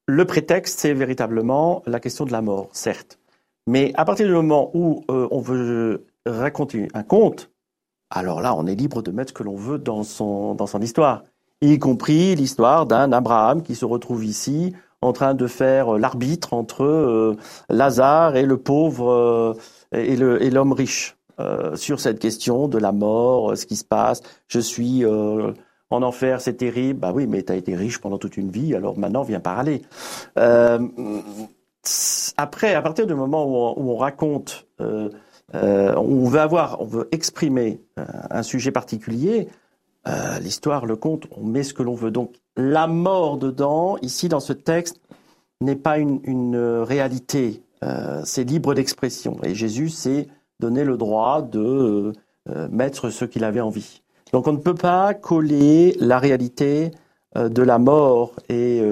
le 0.06 0.24
prétexte, 0.26 0.78
c'est 0.78 0.92
véritablement 0.92 1.82
la 1.86 1.98
question 1.98 2.26
de 2.26 2.32
la 2.32 2.42
mort, 2.42 2.68
certes. 2.72 3.18
Mais 3.66 3.92
à 3.94 4.04
partir 4.04 4.26
du 4.26 4.32
moment 4.32 4.70
où 4.74 5.04
on 5.08 5.40
veut 5.40 6.06
raconter 6.24 6.88
un 6.94 7.02
conte, 7.02 7.50
alors 8.10 8.40
là, 8.40 8.54
on 8.54 8.66
est 8.66 8.74
libre 8.74 9.02
de 9.02 9.10
mettre 9.10 9.30
ce 9.30 9.34
que 9.34 9.42
l'on 9.42 9.56
veut 9.56 9.78
dans 9.78 10.02
son, 10.02 10.54
dans 10.54 10.66
son 10.66 10.80
histoire, 10.80 11.24
y 11.60 11.78
compris 11.78 12.34
l'histoire 12.36 12.86
d'un 12.86 13.12
Abraham 13.12 13.62
qui 13.62 13.74
se 13.74 13.84
retrouve 13.84 14.24
ici 14.24 14.74
en 15.00 15.12
train 15.12 15.34
de 15.34 15.46
faire 15.46 15.94
euh, 15.94 15.98
l'arbitre 15.98 16.54
entre 16.54 16.84
euh, 16.84 17.36
Lazare 17.68 18.36
et 18.36 18.44
le 18.44 18.56
pauvre 18.56 19.10
euh, 19.10 19.54
et 19.92 20.16
l'homme 20.16 20.72
riche 20.72 21.16
sur 21.74 22.00
cette 22.00 22.18
question 22.18 22.66
de 22.68 22.78
la 22.78 22.92
mort, 22.92 23.56
ce 23.56 23.64
qui 23.66 23.76
se 23.76 23.84
passe. 23.84 24.22
Je 24.48 24.60
suis 24.60 25.04
en 25.06 26.02
enfer, 26.02 26.40
c'est 26.40 26.54
terrible. 26.54 26.98
Bah 27.00 27.12
oui, 27.14 27.26
mais 27.26 27.42
tu 27.42 27.52
as 27.52 27.56
été 27.56 27.76
riche 27.76 27.98
pendant 27.98 28.18
toute 28.18 28.36
une 28.36 28.50
vie, 28.50 28.74
alors 28.74 28.98
maintenant 28.98 29.22
viens 29.22 29.40
parler. 29.40 29.82
après, 32.36 32.74
à 32.74 32.82
partir 32.82 33.06
du 33.06 33.14
moment 33.14 33.46
où 33.46 33.90
on, 33.90 33.96
raconte, 33.96 34.66
on 34.78 36.28
veut 36.28 36.40
avoir, 36.40 36.80
on 36.80 36.86
veut 36.86 37.08
exprimer 37.12 37.80
un 37.96 38.42
sujet 38.42 38.72
particulier, 38.72 39.48
l'histoire, 40.40 40.86
le 40.86 40.96
conte, 40.96 41.26
on 41.36 41.44
met 41.44 41.62
ce 41.62 41.74
que 41.74 41.82
l'on 41.82 41.94
veut. 41.94 42.10
Donc 42.10 42.34
la 42.56 42.86
mort 42.86 43.38
dedans, 43.38 43.96
ici 44.02 44.28
dans 44.28 44.40
ce 44.40 44.52
texte, 44.52 45.00
n'est 45.60 45.76
pas 45.76 45.98
une, 45.98 46.56
réalité. 46.82 47.62
Euh, 47.82 48.22
c'est 48.24 48.44
libre 48.44 48.74
d'expression. 48.74 49.36
Et 49.44 49.54
Jésus 49.54 49.88
s'est 49.88 50.28
donné 50.60 50.84
le 50.84 50.96
droit 50.96 51.42
de 51.42 52.12
euh, 52.48 52.68
mettre 52.70 53.10
ce 53.10 53.24
qu'il 53.24 53.44
avait 53.44 53.60
envie. 53.60 54.02
Donc 54.32 54.46
on 54.46 54.52
ne 54.52 54.58
peut 54.58 54.74
pas 54.74 55.14
coller 55.14 55.96
la 56.00 56.18
réalité 56.18 56.90
euh, 57.36 57.48
de 57.48 57.62
la 57.62 57.78
mort 57.78 58.32
et 58.48 58.82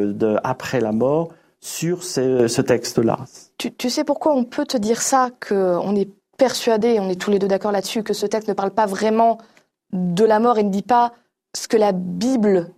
après 0.45 0.81
la 0.81 0.93
mort 0.93 1.31
sur 1.61 2.05
ce, 2.05 2.47
ce 2.47 2.63
texte-là. 2.63 3.19
Tu, 3.59 3.73
tu, 3.73 3.91
sais 3.91 4.05
pourquoi 4.05 4.35
on 4.35 4.45
peut 4.45 4.67
te 4.67 4.77
dire 4.77 5.03
ça, 5.03 5.31
qu'on 5.47 5.97
est 5.97 6.09
persuadé, 6.37 7.01
on 7.01 7.09
est 7.09 7.21
tous 7.21 7.31
les 7.31 7.39
deux 7.39 7.49
d'accord 7.49 7.73
là-dessus, 7.73 8.03
que 8.03 8.15
ce 8.15 8.27
texte 8.27 8.49
ne 8.49 8.55
parle 8.55 8.71
pas 8.71 8.87
vraiment 8.87 9.39
de 9.93 10.25
la 10.25 10.39
mort 10.39 10.59
et 10.59 10.63
ne 10.63 10.71
dit 10.71 10.83
pas 10.83 11.13
ce 11.57 11.67
que 11.67 11.77
la 11.77 11.93
Bible 11.93 12.71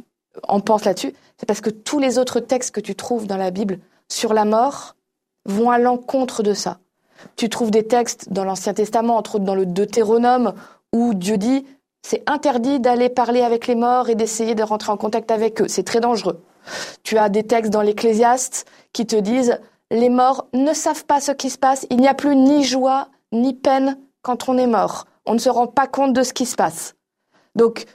en 0.46 0.60
pense 0.60 0.84
là-dessus? 0.84 1.12
C'est 1.36 1.46
parce 1.46 1.60
que 1.60 1.70
tous 1.70 1.98
les 1.98 2.18
autres 2.18 2.40
textes 2.40 2.74
que 2.74 2.80
tu 2.80 2.94
trouves 2.94 3.26
dans 3.26 3.36
la 3.36 3.50
Bible 3.50 3.78
sur 4.08 4.32
la 4.32 4.44
mort 4.44 4.96
vont 5.48 5.70
à 5.70 5.78
l'encontre 5.78 6.42
de 6.42 6.54
ça. 6.54 6.78
Tu 7.36 7.48
trouves 7.48 7.72
des 7.72 7.86
textes 7.86 8.32
dans 8.32 8.44
l'Ancien 8.44 8.74
Testament, 8.74 9.16
entre 9.16 9.36
autres 9.36 9.44
dans 9.44 9.54
le 9.54 9.66
Deutéronome, 9.66 10.54
où 10.92 11.14
Dieu 11.14 11.36
dit 11.36 11.66
c'est 12.02 12.22
interdit 12.28 12.80
d'aller 12.80 13.08
parler 13.08 13.42
avec 13.42 13.66
les 13.66 13.74
morts 13.74 14.08
et 14.08 14.14
d'essayer 14.14 14.54
de 14.54 14.62
rentrer 14.62 14.92
en 14.92 14.96
contact 14.96 15.30
avec 15.30 15.60
eux. 15.60 15.68
C'est 15.68 15.82
très 15.82 16.00
dangereux. 16.00 16.42
Tu 17.02 17.18
as 17.18 17.28
des 17.28 17.42
textes 17.42 17.72
dans 17.72 17.82
l'Ecclésiaste 17.82 18.66
qui 18.92 19.06
te 19.06 19.16
disent 19.16 19.60
les 19.90 20.10
morts 20.10 20.46
ne 20.52 20.72
savent 20.72 21.04
pas 21.04 21.20
ce 21.20 21.32
qui 21.32 21.50
se 21.50 21.58
passe. 21.58 21.86
Il 21.90 21.98
n'y 21.98 22.08
a 22.08 22.14
plus 22.14 22.36
ni 22.36 22.64
joie 22.64 23.08
ni 23.32 23.54
peine 23.54 23.98
quand 24.22 24.48
on 24.48 24.58
est 24.58 24.66
mort. 24.66 25.06
On 25.26 25.34
ne 25.34 25.38
se 25.38 25.48
rend 25.48 25.66
pas 25.66 25.86
compte 25.86 26.12
de 26.12 26.22
ce 26.22 26.32
qui 26.32 26.46
se 26.46 26.56
passe. 26.56 26.94
Donc, 27.54 27.86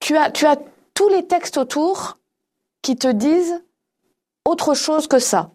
tu 0.00 0.16
as, 0.16 0.30
tu 0.30 0.46
as 0.46 0.56
tous 0.94 1.08
les 1.08 1.26
textes 1.26 1.56
autour 1.56 2.18
qui 2.82 2.96
te 2.96 3.08
disent 3.08 3.64
autre 4.44 4.74
chose 4.74 5.08
que 5.08 5.18
ça. 5.18 5.50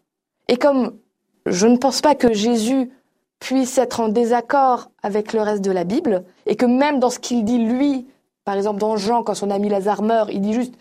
Et 0.48 0.58
comme 0.58 0.98
je 1.46 1.68
ne 1.68 1.78
pense 1.78 2.02
pas 2.02 2.16
que 2.16 2.34
Jésus 2.34 2.92
puisse 3.40 3.78
être 3.78 4.00
en 4.00 4.10
désaccord 4.10 4.92
avec 5.02 5.34
le 5.34 5.42
reste 5.42 5.64
de 5.64 5.72
la 5.72 5.84
Bible, 5.84 6.24
et 6.46 6.56
que 6.56 6.66
même 6.66 7.00
dans 7.00 7.10
ce 7.10 7.20
qu'il 7.20 7.44
dit 7.44 7.58
lui, 7.58 8.08
par 8.46 8.56
exemple 8.56 8.80
dans 8.80 8.98
Jean, 8.98 9.24
quand 9.24 9.34
son 9.34 9.50
ami 9.50 9.70
Lazare 9.70 10.04
meurt, 10.04 10.30
il 10.32 10.42
dit 10.42 10.54
juste 10.54 10.74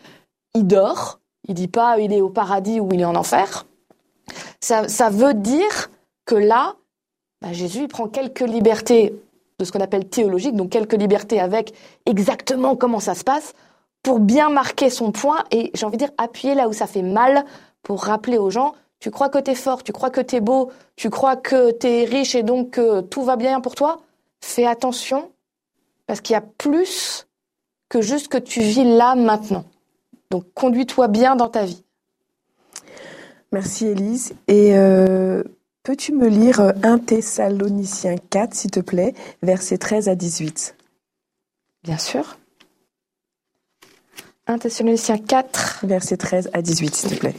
il 0.55 0.67
dort, 0.67 1.21
il 1.49 1.55
dit 1.55 1.69
pas 1.69 1.99
il 1.99 2.13
est 2.13 2.21
au 2.21 2.29
paradis 2.29 2.81
ou 2.81 2.89
il 2.93 3.01
est 3.01 3.05
en 3.05 3.17
enfer. 3.17 3.67
Ça, 4.61 5.11
veut 5.11 5.35
dire 5.35 5.91
que 6.27 6.35
là, 6.35 6.77
bah, 7.41 7.53
Jésus 7.53 7.89
prend 7.89 8.07
quelques 8.09 8.41
libertés 8.41 9.15
de 9.59 9.65
ce 9.65 9.73
qu'on 9.73 9.81
appelle 9.81 10.09
théologique, 10.09 10.55
donc 10.55 10.71
quelques 10.71 10.95
libertés 10.95 11.41
avec 11.41 11.73
exactement 12.07 12.77
comment 12.77 13.01
ça 13.01 13.15
se 13.15 13.25
passe, 13.25 13.55
pour 14.03 14.21
bien 14.21 14.49
marquer 14.51 14.91
son 14.91 15.13
point 15.13 15.45
et 15.51 15.71
j'ai 15.75 15.85
envie 15.87 15.97
de 15.97 16.05
dire 16.05 16.15
appuyer 16.19 16.55
là 16.55 16.69
où 16.69 16.73
ça 16.73 16.87
fait 16.87 17.03
mal 17.03 17.45
pour 17.83 18.05
rappeler 18.05 18.39
aux 18.39 18.51
gens 18.51 18.75
tu 19.01 19.11
crois 19.11 19.31
que 19.31 19.39
t'es 19.39 19.55
fort, 19.55 19.83
tu 19.83 19.93
crois 19.93 20.11
que 20.11 20.21
t'es 20.21 20.41
beau, 20.41 20.71
tu 20.95 21.11
crois 21.11 21.37
que 21.37 21.73
t'es 21.73 22.05
riche 22.05 22.35
et 22.35 22.43
donc 22.43 22.73
que 22.73 23.01
tout 23.01 23.23
va 23.23 23.37
bien 23.37 23.61
pour 23.61 23.75
toi, 23.75 24.03
fais 24.41 24.67
attention 24.67 25.33
parce 26.07 26.21
qu'il 26.21 26.35
y 26.35 26.37
a 26.37 26.43
plus 26.43 27.27
que 27.89 28.03
juste 28.03 28.29
que 28.29 28.39
tu 28.39 28.61
vis 28.61 28.85
là 28.85 29.15
maintenant. 29.15 29.65
Donc 30.31 30.45
conduis-toi 30.55 31.09
bien 31.09 31.35
dans 31.35 31.49
ta 31.49 31.65
vie. 31.65 31.83
Merci 33.53 33.87
Élise. 33.87 34.35
Et 34.47 34.77
euh, 34.77 35.43
peux-tu 35.83 36.13
me 36.13 36.29
lire 36.29 36.61
1 36.83 36.99
Thessaloniciens 36.99 38.17
4, 38.17 38.55
s'il 38.55 38.71
te 38.71 38.81
plaît, 38.81 39.15
versets 39.43 39.79
13 39.79 40.09
à 40.09 40.15
18 40.15 40.77
Bien 41.83 41.99
sûr. 41.99 42.37
1 44.47 44.59
Thessaloniciens 44.59 45.19
4. 45.19 45.81
Versets 45.85 46.17
13 46.17 46.51
à 46.53 46.63
18, 46.63 46.95
s'il 46.95 47.11
te 47.11 47.17
plaît. 47.17 47.35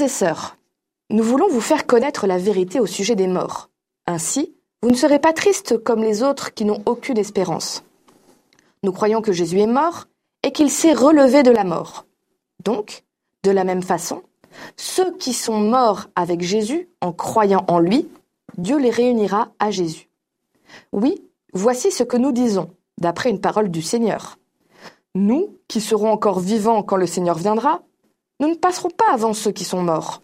Frères 0.00 0.08
et 0.08 0.12
sœurs, 0.14 0.56
nous 1.10 1.22
voulons 1.22 1.48
vous 1.50 1.60
faire 1.60 1.86
connaître 1.86 2.26
la 2.26 2.38
vérité 2.38 2.80
au 2.80 2.86
sujet 2.86 3.16
des 3.16 3.26
morts. 3.26 3.68
Ainsi, 4.06 4.54
vous 4.82 4.88
ne 4.88 4.96
serez 4.96 5.18
pas 5.18 5.34
tristes 5.34 5.76
comme 5.76 6.02
les 6.02 6.22
autres 6.22 6.54
qui 6.54 6.64
n'ont 6.64 6.82
aucune 6.86 7.18
espérance. 7.18 7.84
Nous 8.82 8.92
croyons 8.92 9.20
que 9.20 9.32
Jésus 9.32 9.60
est 9.60 9.66
mort 9.66 10.06
et 10.42 10.52
qu'il 10.52 10.70
s'est 10.70 10.94
relevé 10.94 11.42
de 11.42 11.50
la 11.50 11.64
mort. 11.64 12.06
Donc, 12.64 13.04
de 13.42 13.50
la 13.50 13.62
même 13.62 13.82
façon, 13.82 14.22
ceux 14.78 15.14
qui 15.18 15.34
sont 15.34 15.60
morts 15.60 16.06
avec 16.16 16.40
Jésus 16.40 16.88
en 17.02 17.12
croyant 17.12 17.66
en 17.68 17.78
lui, 17.78 18.08
Dieu 18.56 18.78
les 18.78 18.88
réunira 18.88 19.52
à 19.58 19.70
Jésus. 19.70 20.08
Oui, 20.92 21.22
voici 21.52 21.90
ce 21.90 22.04
que 22.04 22.16
nous 22.16 22.32
disons, 22.32 22.70
d'après 22.96 23.28
une 23.28 23.42
parole 23.42 23.70
du 23.70 23.82
Seigneur. 23.82 24.38
Nous, 25.14 25.58
qui 25.68 25.82
serons 25.82 26.10
encore 26.10 26.40
vivants 26.40 26.82
quand 26.82 26.96
le 26.96 27.06
Seigneur 27.06 27.36
viendra, 27.36 27.82
nous 28.40 28.48
ne 28.48 28.54
passerons 28.54 28.90
pas 28.90 29.12
avant 29.12 29.34
ceux 29.34 29.52
qui 29.52 29.64
sont 29.64 29.82
morts. 29.82 30.22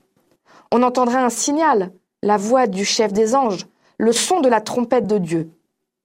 On 0.73 0.83
entendra 0.83 1.21
un 1.21 1.31
signal, 1.31 1.93
la 2.23 2.39
voix 2.39 2.67
du 2.67 2.85
chef 2.85 3.13
des 3.13 3.35
anges, 3.35 3.67
le 3.99 4.13
son 4.13 4.41
de 4.41 4.49
la 4.49 4.61
trompette 4.61 5.07
de 5.07 5.19
Dieu. 5.19 5.51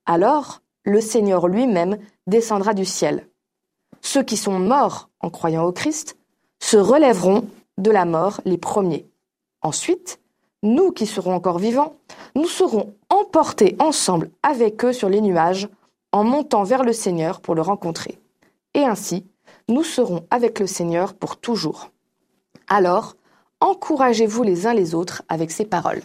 Alors, 0.06 0.62
le 0.84 1.01
Seigneur 1.01 1.48
lui-même 1.48 1.98
descendra 2.27 2.74
du 2.74 2.86
ciel. 2.86 3.27
Ceux 4.01 4.24
qui 4.24 4.38
sont 4.38 4.60
morts 4.60 5.10
en 5.20 5.30
croyant 5.30 5.63
au 5.63 5.72
Christ 5.72 6.18
se 6.60 6.77
relèveront 6.77 7.48
de 7.77 7.91
la 7.91 8.06
mort 8.06 8.41
les 8.46 8.58
premiers. 8.58 9.08
Ensuite, 9.62 10.20
nous 10.63 10.91
qui 10.91 11.06
serons 11.06 11.34
encore 11.34 11.60
vivants, 11.60 11.96
nous 12.36 12.48
serons 12.48 12.94
emportés 13.10 13.75
ensemble 13.80 14.32
avec 14.44 14.84
eux 14.86 14.94
sur 14.94 15.10
les 15.10 15.22
nuages 15.22 15.70
en 16.12 16.24
montant 16.24 16.63
vers 16.63 16.84
le 16.84 16.94
Seigneur 16.94 17.41
pour 17.41 17.56
le 17.56 17.62
rencontrer. 17.62 18.20
Et 18.74 18.84
ainsi, 18.84 19.25
nous 19.70 19.84
serons 19.84 20.25
avec 20.30 20.60
le 20.60 20.68
Seigneur 20.68 21.13
pour 21.13 21.38
toujours. 21.38 21.89
Alors, 22.74 23.18
encouragez-vous 23.60 24.44
les 24.44 24.66
uns 24.66 24.74
les 24.74 24.96
autres 24.96 25.24
avec 25.28 25.51
ces 25.51 25.66
paroles. 25.66 26.01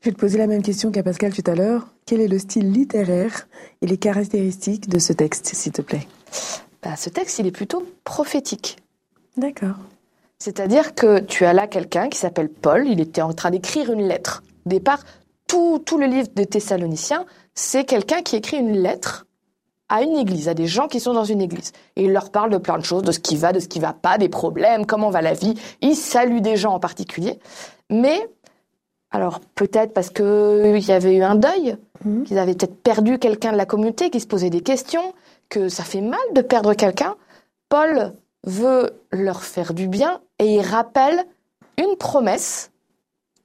Je 0.00 0.08
vais 0.08 0.12
te 0.12 0.18
poser 0.18 0.38
la 0.38 0.46
même 0.46 0.62
question 0.62 0.90
qu'à 0.90 1.02
Pascal 1.02 1.34
tout 1.34 1.42
à 1.44 1.54
l'heure. 1.54 1.86
Quel 2.06 2.22
est 2.22 2.28
le 2.28 2.38
style 2.38 2.72
littéraire 2.72 3.46
et 3.82 3.86
les 3.86 3.98
caractéristiques 3.98 4.88
de 4.88 4.98
ce 4.98 5.12
texte, 5.12 5.48
s'il 5.48 5.72
te 5.72 5.82
plaît? 5.82 6.08
Bah, 6.82 6.96
Ce 6.96 7.10
texte, 7.10 7.38
il 7.40 7.46
est 7.46 7.50
plutôt 7.50 7.84
prophétique. 8.04 8.78
D'accord. 9.36 9.76
C'est-à-dire 10.38 10.94
que 10.94 11.18
tu 11.18 11.44
as 11.44 11.52
là 11.52 11.66
quelqu'un 11.66 12.08
qui 12.08 12.16
s'appelle 12.16 12.48
Paul, 12.48 12.88
il 12.88 12.98
était 12.98 13.20
en 13.20 13.34
train 13.34 13.50
d'écrire 13.50 13.92
une 13.92 14.08
lettre. 14.08 14.42
Au 14.64 14.70
départ, 14.70 15.04
tout, 15.46 15.78
tout 15.84 15.98
le 15.98 16.06
livre 16.06 16.28
des 16.34 16.46
Thessaloniciens, 16.46 17.26
c'est 17.52 17.84
quelqu'un 17.84 18.22
qui 18.22 18.36
écrit 18.36 18.56
une 18.56 18.78
lettre 18.78 19.26
à 19.88 20.02
une 20.02 20.16
église, 20.16 20.48
à 20.48 20.54
des 20.54 20.66
gens 20.66 20.88
qui 20.88 21.00
sont 21.00 21.14
dans 21.14 21.24
une 21.24 21.40
église. 21.40 21.72
Et 21.96 22.04
il 22.04 22.12
leur 22.12 22.30
parle 22.30 22.50
de 22.50 22.58
plein 22.58 22.78
de 22.78 22.84
choses, 22.84 23.02
de 23.02 23.12
ce 23.12 23.18
qui 23.18 23.36
va, 23.36 23.52
de 23.52 23.60
ce 23.60 23.68
qui 23.68 23.80
va 23.80 23.92
pas, 23.92 24.18
des 24.18 24.28
problèmes, 24.28 24.86
comment 24.86 25.10
va 25.10 25.22
la 25.22 25.34
vie. 25.34 25.54
Il 25.80 25.96
salue 25.96 26.40
des 26.40 26.56
gens 26.56 26.74
en 26.74 26.80
particulier. 26.80 27.38
Mais, 27.90 28.28
alors 29.10 29.40
peut-être 29.54 29.94
parce 29.94 30.10
qu'il 30.10 30.78
y 30.78 30.92
avait 30.92 31.16
eu 31.16 31.22
un 31.22 31.36
deuil, 31.36 31.76
mmh. 32.04 32.24
qu'ils 32.24 32.38
avaient 32.38 32.54
peut-être 32.54 32.82
perdu 32.82 33.18
quelqu'un 33.18 33.52
de 33.52 33.56
la 33.56 33.66
communauté, 33.66 34.10
qui 34.10 34.20
se 34.20 34.26
posait 34.26 34.50
des 34.50 34.60
questions, 34.60 35.14
que 35.48 35.68
ça 35.68 35.84
fait 35.84 36.02
mal 36.02 36.20
de 36.34 36.42
perdre 36.42 36.74
quelqu'un. 36.74 37.16
Paul 37.68 38.12
veut 38.44 38.90
leur 39.10 39.42
faire 39.42 39.74
du 39.74 39.88
bien 39.88 40.20
et 40.38 40.56
il 40.56 40.62
rappelle 40.62 41.24
une 41.78 41.96
promesse 41.96 42.70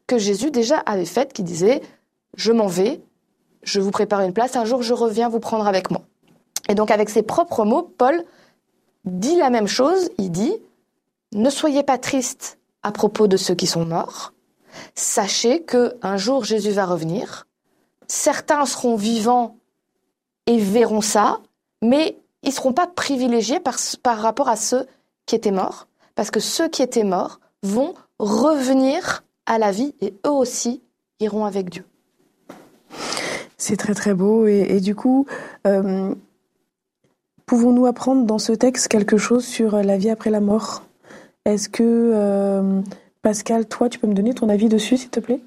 que 0.08 0.18
Jésus 0.18 0.52
déjà 0.52 0.78
avait 0.80 1.06
faite 1.06 1.34
qui 1.34 1.44
disait, 1.44 1.82
je 2.36 2.52
m'en 2.52 2.68
vais, 2.68 3.02
je 3.64 3.80
vous 3.80 3.92
prépare 3.92 4.22
une 4.22 4.34
place, 4.34 4.56
un 4.56 4.66
jour 4.66 4.82
je 4.82 4.94
reviens 4.94 5.30
vous 5.30 5.40
prendre 5.40 5.68
avec 5.68 5.92
moi. 5.92 6.02
Et 6.70 6.76
donc 6.76 6.92
avec 6.92 7.10
ses 7.10 7.24
propres 7.24 7.66
mots, 7.66 7.84
Paul 7.98 8.24
dit 9.06 9.36
la 9.36 9.50
même 9.50 9.68
chose, 9.68 10.10
il 10.18 10.32
dit, 10.32 10.56
ne 11.34 11.50
soyez 11.50 11.84
pas 11.84 11.98
tristes 11.98 12.58
à 12.84 12.92
propos 12.92 13.28
de 13.28 13.38
ceux 13.38 13.56
qui 13.56 13.68
sont 13.68 13.86
morts, 13.86 14.34
sachez 14.96 15.64
que 15.64 15.96
un 16.02 16.18
jour 16.18 16.44
Jésus 16.44 16.72
va 16.72 16.86
revenir, 16.86 17.48
certains 18.08 18.66
seront 18.66 18.96
vivants 18.96 19.58
et 20.48 20.58
verront 20.58 21.02
ça, 21.02 21.40
mais 21.82 22.18
ils 22.44 22.50
ne 22.50 22.54
seront 22.54 22.74
pas 22.74 22.88
privilégiés 22.88 23.60
par, 23.60 24.18
rapport 24.20 24.50
à 24.50 24.56
ceux 24.56 24.86
qui 25.26 25.36
étaient 25.36 25.52
morts, 25.52 25.88
parce 26.16 26.32
que 26.32 26.40
ceux 26.40 26.68
qui 26.68 26.82
étaient 26.82 27.04
morts 27.04 27.40
vont 27.62 27.94
revenir 28.20 29.24
à 29.46 29.58
la 29.58 29.72
vie 29.72 29.96
et 30.02 30.14
eux 30.26 30.32
aussi 30.32 30.82
iront 31.20 31.46
avec 31.46 31.70
Dieu. 31.70 31.86
C'est 33.58 33.78
très 33.78 33.94
très 33.94 34.14
beau. 34.14 34.46
Et, 34.46 34.60
et 34.70 34.80
du 34.82 34.94
coup, 34.94 35.26
euh, 35.68 36.14
Pouvons-nous 37.46 37.86
apprendre 37.86 38.26
dans 38.26 38.40
ce 38.40 38.54
texte 38.54 38.88
quelque 38.88 39.18
chose 39.18 39.46
sur 39.46 39.76
la 39.78 39.98
vie 39.98 40.10
après 40.10 40.30
la 40.30 40.40
mort? 40.40 40.84
Est-ce 41.46 41.70
que, 41.70 41.84
euh, 41.84 42.82
Pascal, 43.22 43.68
toi, 43.68 43.90
tu 43.90 44.00
peux 44.00 44.08
me 44.08 44.14
donner 44.14 44.34
ton 44.34 44.50
avis 44.50 44.70
dessus, 44.70 44.98
s'il 44.98 45.10
te 45.10 45.20
plaît? 45.20 45.42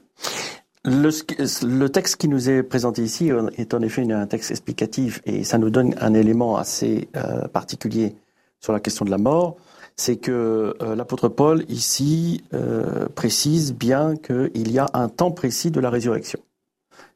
Le, 0.88 1.88
texte 1.88 2.16
qui 2.16 2.28
nous 2.28 2.48
est 2.48 2.62
présenté 2.62 3.02
ici 3.02 3.32
est 3.56 3.74
en 3.74 3.82
effet 3.82 4.08
un 4.12 4.26
texte 4.28 4.52
explicatif 4.52 5.20
et 5.26 5.42
ça 5.42 5.58
nous 5.58 5.68
donne 5.68 5.96
un 6.00 6.14
élément 6.14 6.56
assez 6.56 7.08
euh, 7.16 7.48
particulier 7.48 8.14
sur 8.60 8.72
la 8.72 8.78
question 8.78 9.04
de 9.04 9.10
la 9.10 9.18
mort. 9.18 9.56
C'est 9.96 10.16
que 10.16 10.76
euh, 10.80 10.94
l'apôtre 10.94 11.28
Paul 11.28 11.64
ici 11.68 12.44
euh, 12.54 13.08
précise 13.16 13.74
bien 13.74 14.14
qu'il 14.14 14.70
y 14.70 14.78
a 14.78 14.86
un 14.92 15.08
temps 15.08 15.32
précis 15.32 15.72
de 15.72 15.80
la 15.80 15.90
résurrection. 15.90 16.38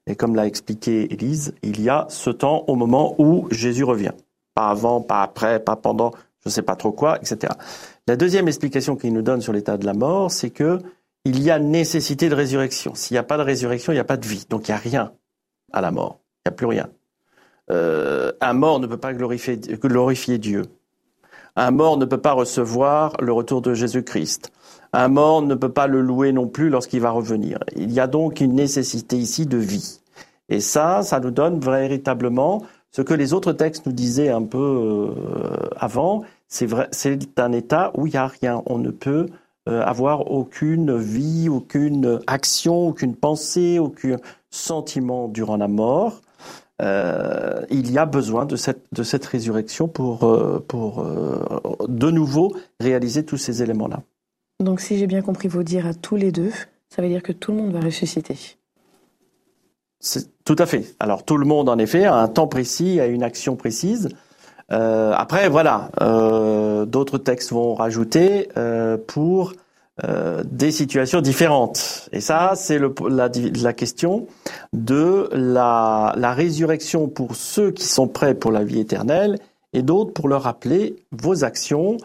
Et 0.09 0.17
comme 0.17 0.35
l'a 0.35 0.47
expliqué 0.47 1.13
Élise, 1.13 1.55
il 1.63 1.81
y 1.81 1.89
a 1.89 2.07
ce 2.09 2.31
temps 2.31 2.65
au 2.67 2.75
moment 2.75 3.15
où 3.19 3.47
Jésus 3.53 3.85
revient 3.85 4.15
pas 4.61 4.69
avant, 4.69 5.00
pas 5.00 5.23
après, 5.23 5.59
pas 5.59 5.76
pendant, 5.76 6.12
je 6.40 6.49
ne 6.49 6.50
sais 6.50 6.61
pas 6.61 6.76
trop 6.76 6.93
quoi, 6.93 7.17
etc. 7.17 7.55
La 8.07 8.17
deuxième 8.17 8.47
explication 8.47 8.95
qu'il 8.95 9.14
nous 9.14 9.23
donne 9.23 9.40
sur 9.40 9.55
l'état 9.55 9.79
de 9.79 9.87
la 9.87 9.95
mort, 9.95 10.31
c'est 10.31 10.50
que 10.50 10.81
il 11.25 11.43
y 11.43 11.50
a 11.50 11.59
nécessité 11.59 12.29
de 12.29 12.35
résurrection. 12.35 12.95
S'il 12.95 13.14
n'y 13.14 13.19
a 13.19 13.23
pas 13.23 13.38
de 13.38 13.43
résurrection, 13.43 13.93
il 13.93 13.97
n'y 13.97 14.00
a 14.00 14.05
pas 14.05 14.19
de 14.19 14.26
vie. 14.26 14.45
Donc 14.50 14.69
il 14.69 14.73
n'y 14.73 14.76
a 14.76 14.81
rien 14.81 15.12
à 15.73 15.81
la 15.81 15.90
mort. 15.90 16.21
Il 16.45 16.50
n'y 16.50 16.55
a 16.55 16.57
plus 16.57 16.67
rien. 16.67 16.88
Euh, 17.71 18.33
un 18.43 18.52
mort 18.52 18.81
ne 18.81 18.87
peut 18.87 18.99
pas 18.99 19.14
glorifier, 19.14 19.57
glorifier 19.57 20.37
Dieu. 20.37 20.64
Un 21.57 21.71
mort 21.71 21.97
ne 21.97 22.05
peut 22.05 22.21
pas 22.21 22.33
recevoir 22.33 23.17
le 23.21 23.33
retour 23.33 23.62
de 23.62 23.73
Jésus-Christ. 23.73 24.52
Un 24.93 25.09
mort 25.09 25.40
ne 25.40 25.55
peut 25.55 25.73
pas 25.73 25.87
le 25.87 26.02
louer 26.02 26.33
non 26.33 26.49
plus 26.49 26.69
lorsqu'il 26.69 27.00
va 27.00 27.11
revenir. 27.11 27.59
Il 27.76 27.93
y 27.93 28.00
a 28.00 28.07
donc 28.07 28.40
une 28.40 28.55
nécessité 28.55 29.17
ici 29.17 29.47
de 29.47 29.57
vie. 29.57 30.00
Et 30.50 30.61
ça, 30.61 31.02
ça 31.02 31.19
nous 31.21 31.31
donne 31.31 31.61
véritablement 31.61 32.62
ce 32.92 33.02
que 33.02 33.14
les 33.14 33.32
autres 33.32 33.52
textes 33.52 33.87
nous 33.87 33.92
disaient 33.92 34.30
un 34.30 34.42
peu 34.42 34.59
euh, 34.59 35.68
avant. 35.76 36.25
C'est 36.49 36.66
vrai, 36.66 36.88
c'est 36.90 37.38
un 37.38 37.52
état 37.52 37.92
où 37.94 38.06
il 38.06 38.11
n'y 38.11 38.16
a 38.16 38.26
rien. 38.26 38.62
On 38.66 38.78
ne 38.78 38.90
peut 38.90 39.26
euh, 39.68 39.82
avoir 39.82 40.30
aucune 40.32 40.99
vie, 40.99 41.49
aucune 41.49 42.20
action, 42.26 42.88
aucune 42.88 43.14
pensée, 43.14 43.78
aucun 43.78 44.16
sentiment 44.50 45.28
durant 45.28 45.56
la 45.56 45.68
mort. 45.68 46.20
Euh, 46.82 47.64
il 47.70 47.92
y 47.92 47.99
a 47.99 48.06
besoin 48.06 48.47
de 48.47 48.56
cette, 48.56 49.26
résurrection 49.26 49.87
pour, 49.87 50.25
de 51.88 52.11
nouveau 52.11 52.56
réaliser 52.80 53.25
tous 53.25 53.37
ces 53.37 53.62
éléments-là. 53.62 54.02
Donc 54.61 54.80
si 54.80 54.99
j'ai 54.99 55.06
bien 55.06 55.23
compris 55.23 55.47
vos 55.47 55.62
dires 55.62 55.87
à 55.87 55.94
tous 55.94 56.16
les 56.16 56.32
deux, 56.32 56.50
ça 56.88 57.02
veut 57.02 57.09
dire 57.09 57.23
que 57.23 57.32
tout 57.32 57.52
le 57.52 57.59
monde 57.59 57.73
va 57.73 57.80
ressusciter. 57.80 58.60
Tout 60.45 60.57
à 60.59 60.66
fait. 60.66 60.95
Alors 60.99 61.25
tout 61.25 61.37
le 61.37 61.45
monde, 61.45 61.69
en 61.69 61.78
effet, 61.78 62.04
a 62.04 62.16
un 62.16 62.28
temps 62.28 62.47
précis, 62.47 63.00
a 63.00 63.07
une 63.07 63.23
action 63.23 63.57
précise. 63.57 64.09
Euh, 64.73 65.12
après, 65.16 65.49
voilà, 65.49 65.90
euh, 66.00 66.87
d'autres 66.87 67.19
textes 67.19 67.52
vont 67.52 67.75
rajouter 67.75 68.49
euh, 68.57 68.97
pour 68.97 69.52
des 70.47 70.71
situations 70.71 71.21
différentes. 71.21 72.09
Et 72.11 72.23
ça, 72.23 72.52
c'est 72.57 72.78
la, 72.78 73.73
question 73.75 74.28
de 74.73 75.28
la, 75.30 76.14
la, 76.16 76.33
résurrection 76.33 77.07
pour 77.07 77.37
ceux 77.37 77.71
qui 77.71 77.85
sont 77.85 78.09
prêts 78.09 78.35
pour 78.35 78.50
la 78.50 78.64
vie 78.64 78.80
éternelle 78.80 79.38
et 79.75 79.83
d'autres 79.83 80.14
pour 80.14 80.26
leur 80.28 80.45
rappeler 80.45 80.97
vos 81.12 81.45
actions 81.45 81.99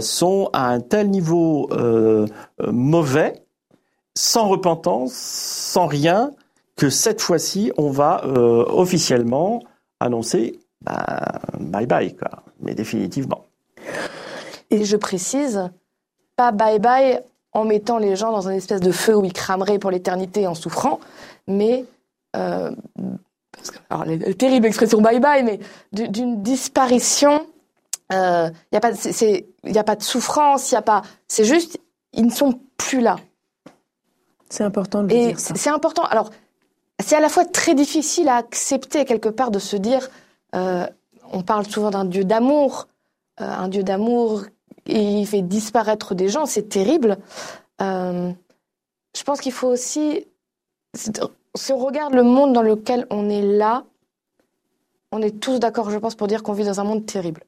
sont 0.00 0.50
à 0.52 0.66
un 0.66 0.80
tel 0.80 1.10
niveau 1.10 1.70
mauvais, 2.66 3.44
sans 4.16 4.48
repentance, 4.48 5.12
sans 5.12 5.86
rien, 5.86 6.32
que 6.82 6.90
cette 6.90 7.20
fois-ci, 7.20 7.70
on 7.76 7.90
va 7.90 8.24
officiellement 8.26 9.62
annoncer 10.00 10.58
bah, 10.80 11.38
bye 11.60 11.86
bye, 11.86 12.16
quoi. 12.16 12.42
Mais 12.58 12.74
définitivement. 12.74 13.44
Et 14.70 14.84
je 14.84 14.96
précise, 14.96 15.70
pas 16.34 16.50
bye 16.50 16.80
bye 16.80 17.20
en 17.52 17.64
mettant 17.64 17.98
les 17.98 18.16
gens 18.16 18.32
dans 18.32 18.48
un 18.48 18.52
espèce 18.52 18.80
de 18.80 18.90
feu 18.90 19.14
où 19.14 19.24
ils 19.24 19.32
crameraient 19.32 19.78
pour 19.78 19.92
l'éternité 19.92 20.48
en 20.48 20.56
souffrant, 20.56 20.98
mais 21.46 21.84
euh, 22.34 22.72
alors, 23.88 24.04
terrible 24.36 24.66
expression 24.66 25.00
bye 25.00 25.20
bye, 25.20 25.44
mais 25.44 25.60
d'une 25.92 26.42
disparition. 26.42 27.46
Il 28.10 28.16
euh, 28.16 28.50
n'y 28.72 28.78
a 28.78 28.80
pas, 28.80 28.90
il 28.90 29.78
a 29.78 29.84
pas 29.84 29.96
de 29.96 30.02
souffrance, 30.02 30.72
il 30.72 30.74
y 30.74 30.78
a 30.78 30.82
pas. 30.82 31.02
C'est 31.28 31.44
juste, 31.44 31.78
ils 32.12 32.26
ne 32.26 32.30
sont 32.32 32.58
plus 32.76 33.00
là. 33.00 33.18
C'est 34.50 34.64
important 34.64 35.04
de 35.04 35.14
le 35.14 35.28
dire. 35.28 35.38
C'est 35.38 35.70
important. 35.70 36.02
Alors, 36.04 36.30
c'est 37.02 37.16
à 37.16 37.20
la 37.20 37.28
fois 37.28 37.44
très 37.44 37.74
difficile 37.74 38.28
à 38.28 38.36
accepter 38.36 39.04
quelque 39.04 39.28
part 39.28 39.50
de 39.50 39.58
se 39.58 39.76
dire 39.76 40.08
euh, 40.54 40.86
on 41.32 41.42
parle 41.42 41.66
souvent 41.66 41.90
d'un 41.90 42.04
Dieu 42.04 42.24
d'amour, 42.24 42.88
euh, 43.40 43.44
un 43.44 43.68
Dieu 43.68 43.82
d'amour, 43.82 44.44
il 44.86 45.26
fait 45.26 45.42
disparaître 45.42 46.14
des 46.14 46.28
gens, 46.28 46.46
c'est 46.46 46.68
terrible. 46.68 47.18
Euh, 47.80 48.30
je 49.16 49.22
pense 49.22 49.40
qu'il 49.40 49.52
faut 49.52 49.68
aussi, 49.68 50.26
si 50.94 51.72
on 51.72 51.78
regarde 51.78 52.14
le 52.14 52.22
monde 52.22 52.52
dans 52.52 52.62
lequel 52.62 53.06
on 53.10 53.28
est 53.28 53.42
là, 53.42 53.84
on 55.12 55.20
est 55.22 55.40
tous 55.40 55.58
d'accord, 55.58 55.90
je 55.90 55.98
pense, 55.98 56.14
pour 56.14 56.26
dire 56.26 56.42
qu'on 56.42 56.52
vit 56.52 56.64
dans 56.64 56.80
un 56.80 56.84
monde 56.84 57.06
terrible. 57.06 57.42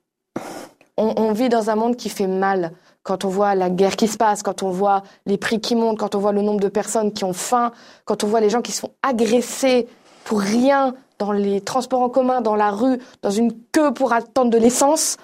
On, 0.96 1.32
vit 1.32 1.48
dans 1.48 1.70
un 1.70 1.74
monde 1.74 1.96
qui 1.96 2.08
fait 2.08 2.28
mal. 2.28 2.70
Quand 3.04 3.24
on 3.24 3.28
voit 3.28 3.54
la 3.54 3.70
guerre 3.70 3.94
qui 3.94 4.08
se 4.08 4.16
passe, 4.16 4.42
quand 4.42 4.64
on 4.64 4.70
voit 4.70 5.04
les 5.26 5.38
prix 5.38 5.60
qui 5.60 5.76
montent, 5.76 5.98
quand 5.98 6.16
on 6.16 6.18
voit 6.18 6.32
le 6.32 6.42
nombre 6.42 6.60
de 6.60 6.68
personnes 6.68 7.12
qui 7.12 7.22
ont 7.22 7.32
faim, 7.32 7.70
quand 8.04 8.24
on 8.24 8.26
voit 8.26 8.40
les 8.40 8.50
gens 8.50 8.62
qui 8.62 8.72
se 8.72 8.80
font 8.80 8.92
agresser 9.02 9.86
pour 10.24 10.40
rien, 10.40 10.94
dans 11.18 11.32
les 11.32 11.60
transports 11.60 12.02
en 12.02 12.08
commun, 12.08 12.40
dans 12.40 12.56
la 12.56 12.70
rue, 12.70 12.98
dans 13.22 13.30
une 13.30 13.52
queue 13.72 13.92
pour 13.92 14.12
attendre 14.12 14.50
de 14.50 14.58
l'essence, 14.58 15.16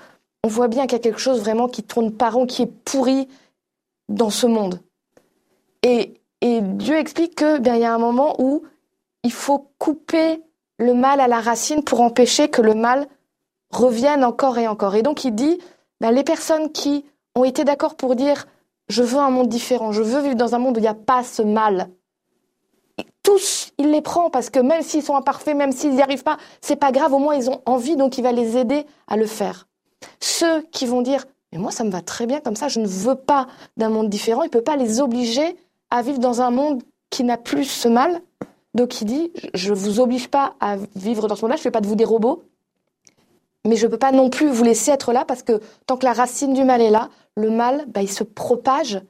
on 0.45 0.49
voit 0.49 0.69
bien 0.69 0.83
qu'il 0.83 0.93
y 0.93 0.97
a 0.97 1.01
quelque 1.01 1.19
chose 1.19 1.41
vraiment 1.41 1.69
qui 1.69 1.83
tourne 1.83 2.13
pas 2.13 2.31
rond, 2.31 2.47
qui 2.47 2.63
est 2.63 2.73
pourri 2.85 3.29
dans 4.09 4.31
ce 4.31 4.47
monde. 4.47 4.81
Et, 5.83 6.15
Dieu 6.43 6.97
explique 6.97 7.35
que 7.35 7.59
bien 7.59 7.75
il 7.75 7.83
y 7.83 7.85
a 7.85 7.95
un 7.95 7.99
moment 7.99 8.35
où 8.39 8.63
il 9.25 9.33
faut 9.33 9.71
couper 9.79 10.43
le 10.79 10.95
mal 10.95 11.21
à 11.21 11.29
la 11.29 11.39
racine 11.39 11.85
pour 11.85 12.01
empêcher 12.01 12.49
que 12.49 12.63
le 12.63 12.73
mal 12.73 13.07
revienne 13.71 14.25
encore 14.25 14.57
et 14.57 14.67
encore. 14.67 14.95
Et 14.95 15.03
donc 15.03 15.25
il 15.25 15.35
dit, 15.35 15.59
ben, 16.01 16.11
les 16.13 16.25
personnes 16.25 16.73
qui 16.73 17.05
ont 17.35 17.45
été 17.45 17.65
d'accord 17.65 17.97
pour 17.97 18.17
dire 18.17 18.47
je 18.89 19.03
veux 19.03 19.19
un 19.19 19.31
monde 19.31 19.49
différent, 19.49 19.93
je 19.93 20.03
veux 20.03 20.21
vivre 20.21 20.35
dans 20.35 20.55
un 20.55 20.59
monde 20.59 20.77
où 20.77 20.81
il 20.81 20.83
n'y 20.83 20.89
a 20.89 20.95
pas 20.95 21.23
ce 21.23 21.43
mal, 21.43 21.89
tous, 23.23 23.73
il 23.79 23.91
les 23.91 24.01
prend 24.01 24.31
parce 24.31 24.51
que 24.51 24.59
même 24.59 24.83
s'ils 24.83 25.03
sont 25.03 25.15
imparfaits, 25.15 25.57
même 25.57 25.73
s'ils 25.73 25.95
n'y 25.95 26.03
arrivent 26.03 26.23
pas, 26.23 26.39
c'est 26.61 26.77
pas 26.77 26.93
grave, 26.93 27.13
au 27.13 27.19
moins 27.19 27.35
ils 27.35 27.51
ont 27.51 27.61
envie, 27.67 27.97
donc 27.97 28.19
il 28.19 28.23
va 28.23 28.33
les 28.33 28.57
aider 28.57 28.87
à 29.07 29.17
le 29.17 29.27
faire. 29.27 29.69
Ceux 30.21 30.63
qui 30.73 30.87
vont 30.87 31.03
dire, 31.03 31.27
mais 31.53 31.59
moi 31.59 31.71
ça 31.71 31.85
me 31.85 31.91
va 31.91 32.01
très 32.01 32.27
bien 32.27 32.41
comme 32.41 32.57
ça, 32.57 32.69
je 32.69 32.81
ne 32.81 32.87
veux 32.87 33.15
pas 33.15 33.47
d'un 33.77 33.91
monde 33.91 34.09
différent, 34.09 34.43
il 34.43 34.47
ne 34.47 34.51
peut 34.51 34.63
pas 34.63 34.77
les 34.77 35.01
obliger 35.01 35.57
à 35.91 36.03
vivre 36.03 36.19
dans 36.19 36.41
un 36.41 36.51
monde 36.51 36.83
qui 37.11 37.25
n'a 37.25 37.37
plus 37.37 37.65
ce 37.65 37.89
mal. 37.89 38.21
Donc 38.75 39.01
il 39.01 39.05
dit, 39.05 39.33
je 39.53 39.71
ne 39.71 39.75
vous 39.75 40.01
oblige 40.01 40.29
pas 40.29 40.55
à 40.61 40.77
vivre 40.95 41.27
dans 41.27 41.35
ce 41.35 41.43
monde-là, 41.43 41.57
je 41.57 41.61
ne 41.61 41.65
fais 41.65 41.71
pas 41.73 41.81
de 41.81 41.89
vous 41.89 41.97
des 41.97 42.05
robots, 42.05 42.43
mais 43.67 43.77
je 43.77 43.87
ne 43.87 43.91
peux 43.91 43.99
pas 43.99 44.13
non 44.13 44.31
plus 44.31 44.49
vous 44.49 44.65
laisser 44.65 44.91
être 44.91 45.13
là 45.13 45.25
parce 45.25 45.43
que 45.43 45.61
tant 45.87 45.97
que 45.97 46.05
la 46.05 46.13
racine 46.13 46.55
du 46.55 46.65
mal 46.65 46.81
est 46.81 46.91
là, 46.91 47.11
le 47.37 47.51
mal, 47.51 47.85
bah, 47.89 48.03
il 48.03 48.11
se 48.11 48.25
propage 48.25 49.01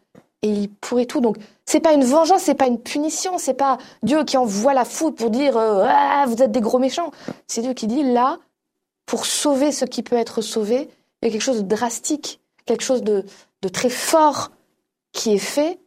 et 0.42 0.48
il 0.48 0.70
pourrit 0.70 1.06
tout. 1.06 1.20
Donc 1.20 1.36
c'est 1.64 1.80
pas 1.80 1.92
une 1.92 2.04
vengeance, 2.04 2.42
c'est 2.42 2.54
pas 2.54 2.66
une 2.66 2.80
punition, 2.80 3.38
c'est 3.38 3.54
pas 3.54 3.78
Dieu 4.02 4.24
qui 4.24 4.36
envoie 4.36 4.74
la 4.74 4.84
foudre 4.84 5.16
pour 5.16 5.30
dire 5.30 5.56
euh, 5.56 5.84
ah, 5.86 6.24
vous 6.26 6.42
êtes 6.42 6.52
des 6.52 6.60
gros 6.60 6.78
méchants. 6.78 7.10
C'est 7.46 7.62
Dieu 7.62 7.74
qui 7.74 7.86
dit 7.86 8.02
là 8.02 8.38
pour 9.06 9.26
sauver 9.26 9.72
ce 9.72 9.84
qui 9.84 10.02
peut 10.02 10.16
être 10.16 10.40
sauvé, 10.40 10.88
il 11.20 11.26
y 11.26 11.28
a 11.28 11.32
quelque 11.32 11.42
chose 11.42 11.64
de 11.64 11.68
drastique, 11.68 12.40
quelque 12.64 12.84
chose 12.84 13.02
de, 13.02 13.24
de 13.62 13.68
très 13.68 13.90
fort 13.90 14.52
qui 15.12 15.34
est 15.34 15.38
fait 15.38 15.80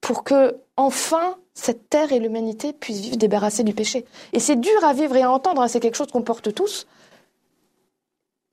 pour 0.00 0.24
que 0.24 0.56
enfin 0.76 1.36
cette 1.54 1.88
terre 1.88 2.12
et 2.12 2.18
l'humanité 2.18 2.72
puissent 2.72 3.00
vivre 3.00 3.16
débarrassées 3.16 3.62
du 3.62 3.72
péché. 3.72 4.04
Et 4.32 4.40
c'est 4.40 4.56
dur 4.56 4.84
à 4.84 4.92
vivre 4.92 5.16
et 5.16 5.22
à 5.22 5.30
entendre, 5.30 5.62
hein, 5.62 5.68
c'est 5.68 5.80
quelque 5.80 5.96
chose 5.96 6.10
qu'on 6.12 6.22
porte 6.22 6.52
tous. 6.52 6.86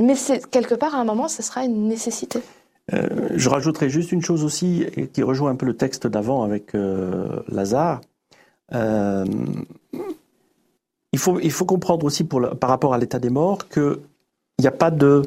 Mais 0.02 0.16
quelque 0.50 0.76
part 0.76 0.96
à 0.96 1.00
un 1.00 1.04
moment, 1.04 1.28
ce 1.28 1.44
sera 1.44 1.64
une 1.64 1.88
nécessité. 1.88 2.42
Euh, 2.94 3.30
je 3.36 3.50
rajouterai 3.50 3.90
juste 3.90 4.12
une 4.12 4.22
chose 4.22 4.44
aussi 4.44 4.86
qui 5.14 5.24
rejoint 5.24 5.52
un 5.52 5.56
peu 5.56 5.66
le 5.66 5.78
texte 5.78 6.08
d'avant 6.08 6.44
avec 6.44 6.76
euh, 6.76 7.42
Lazare. 7.48 8.02
Euh, 8.74 9.26
il, 11.14 11.20
faut, 11.20 11.40
il 11.40 11.52
faut 11.52 11.66
comprendre 11.66 12.06
aussi 12.06 12.24
par 12.24 12.70
rapport 12.70 12.94
à 12.94 12.98
l'état 12.98 13.20
des 13.20 13.30
morts 13.30 13.68
qu'il 13.70 13.98
n'y 14.60 14.68
a 14.68 14.72
pas 14.72 14.92
de 14.92 15.24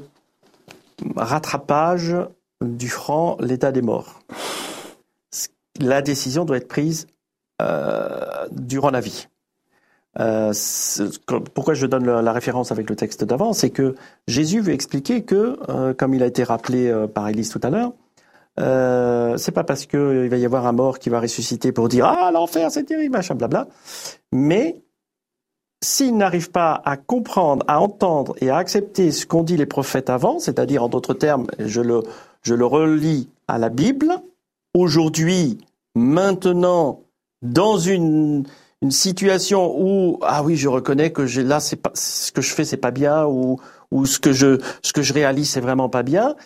rattrapage 1.17 2.17
du 2.63 2.89
franc 2.89 3.37
l'état 3.41 3.73
des 3.73 3.83
morts. 3.83 4.21
La 5.81 6.03
décision 6.03 6.45
doit 6.45 6.57
être 6.57 6.69
prise 6.69 7.07
durant 8.53 8.91
la 8.91 9.01
vie. 9.01 9.27
Euh, 10.21 10.53
pourquoi 11.55 11.75
je 11.75 11.87
donne 11.87 12.05
la 12.07 12.33
référence 12.33 12.71
avec 12.73 12.89
le 12.89 12.97
texte 12.97 13.25
d'avant, 13.25 13.53
c'est 13.53 13.71
que 13.71 13.95
Jésus 14.29 14.61
veut 14.61 14.73
expliquer 14.73 15.23
que, 15.23 15.59
euh, 15.69 15.95
comme 15.95 16.15
il 16.15 16.23
a 16.23 16.27
été 16.27 16.45
rappelé 16.45 16.89
euh, 16.89 17.07
par 17.07 17.29
Élise 17.29 17.51
tout 17.51 17.61
à 17.63 17.71
l'heure, 17.71 17.93
euh, 18.61 19.37
c'est 19.37 19.53
pas 19.53 19.65
parce 19.65 19.87
qu'il 19.87 20.29
va 20.29 20.37
y 20.37 20.45
avoir 20.45 20.67
un 20.67 20.73
mort 20.73 21.01
qui 21.01 21.11
va 21.11 21.19
ressusciter 21.21 21.73
pour 21.73 21.89
dire 21.89 22.07
ah 22.07 22.31
l'enfer 22.33 22.71
c'est 22.71 22.85
terrible 22.85 23.17
machin 23.17 23.35
blabla, 23.35 23.67
mais 24.31 24.77
s'il 25.83 26.17
n'arrive 26.17 26.53
pas 26.53 26.81
à 26.85 26.97
comprendre, 26.97 27.65
à 27.67 27.81
entendre 27.81 28.37
et 28.41 28.51
à 28.51 28.57
accepter 28.57 29.11
ce 29.11 29.27
qu'ont 29.27 29.43
dit 29.43 29.57
les 29.57 29.67
prophètes 29.67 30.09
avant, 30.09 30.39
c'est-à-dire 30.39 30.85
en 30.85 30.89
d'autres 30.89 31.15
termes, 31.15 31.49
je 31.59 31.81
le 31.81 32.03
je 32.43 32.55
le 32.55 32.65
relis 32.65 33.29
à 33.49 33.59
la 33.59 33.71
Bible, 33.71 34.15
aujourd'hui, 34.75 35.59
maintenant, 35.95 37.01
dans 37.43 37.79
une 37.79 38.45
une 38.85 38.91
situation 38.91 39.75
où 39.81 40.19
ah 40.21 40.43
oui 40.45 40.57
je 40.57 40.69
reconnais 40.69 41.11
que 41.11 41.25
j'ai 41.25 41.43
là 41.43 41.59
c'est 41.59 41.77
pas 41.77 41.91
ce 41.95 42.31
que 42.31 42.43
je 42.43 42.53
fais 42.53 42.67
c'est 42.67 42.77
pas 42.77 42.91
bien 42.91 43.25
ou 43.25 43.59
ou 43.91 44.05
ce 44.05 44.19
que 44.19 44.33
je 44.33 44.61
ce 44.83 44.93
que 44.93 45.01
je 45.01 45.15
réalise 45.15 45.49
c'est 45.49 45.63
vraiment 45.63 45.89
pas 45.89 46.03
bien. 46.03 46.37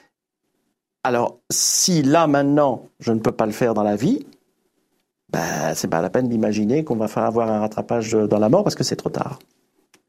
Alors 1.02 1.38
si 1.50 2.02
là 2.02 2.28
maintenant 2.28 2.84
je 3.00 3.12
ne 3.12 3.18
peux 3.18 3.32
pas 3.32 3.44
le 3.44 3.50
faire 3.50 3.74
dans 3.74 3.82
la 3.82 3.96
vie 3.96 4.24
ben 5.32 5.74
c'est 5.74 5.88
pas 5.88 6.00
la 6.00 6.10
peine 6.10 6.28
d'imaginer 6.28 6.84
qu'on 6.84 6.94
va 6.94 7.08
faire 7.08 7.24
avoir 7.24 7.50
un 7.50 7.58
rattrapage 7.58 8.12
dans 8.12 8.38
la 8.38 8.48
mort 8.48 8.62
parce 8.62 8.76
que 8.76 8.84
c'est 8.84 8.94
trop 8.94 9.10
tard. 9.10 9.40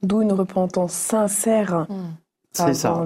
D'où 0.04 0.22
une 0.22 0.32
repentance 0.32 0.94
sincère. 0.94 1.88
Mmh. 1.90 1.96
c'est 2.54 2.76
ça. 2.76 3.04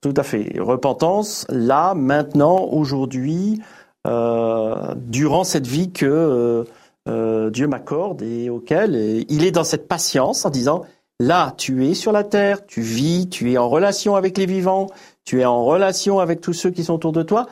tout 0.00 0.14
à 0.16 0.22
fait. 0.22 0.58
Repentance 0.58 1.44
là 1.50 1.92
maintenant 1.92 2.58
aujourd'hui 2.64 3.60
euh, 4.06 4.94
durant 4.96 5.44
cette 5.44 5.66
vie 5.66 5.92
que 5.92 6.06
euh, 6.06 6.64
euh, 7.08 7.50
Dieu 7.50 7.66
m'accorde 7.66 8.22
et 8.22 8.50
auquel 8.50 8.94
il 9.28 9.44
est 9.44 9.50
dans 9.50 9.64
cette 9.64 9.88
patience 9.88 10.44
en 10.44 10.50
disant 10.50 10.84
Là, 11.22 11.54
tu 11.56 11.86
es 11.86 11.94
sur 11.94 12.10
la 12.10 12.24
terre, 12.24 12.66
tu 12.66 12.80
vis, 12.80 13.28
tu 13.28 13.52
es 13.52 13.56
en 13.56 13.68
relation 13.68 14.16
avec 14.16 14.36
les 14.36 14.46
vivants, 14.46 14.88
tu 15.24 15.40
es 15.40 15.44
en 15.44 15.64
relation 15.64 16.18
avec 16.18 16.40
tous 16.40 16.52
ceux 16.52 16.70
qui 16.70 16.82
sont 16.82 16.94
autour 16.94 17.12
de 17.12 17.22
toi. 17.22 17.46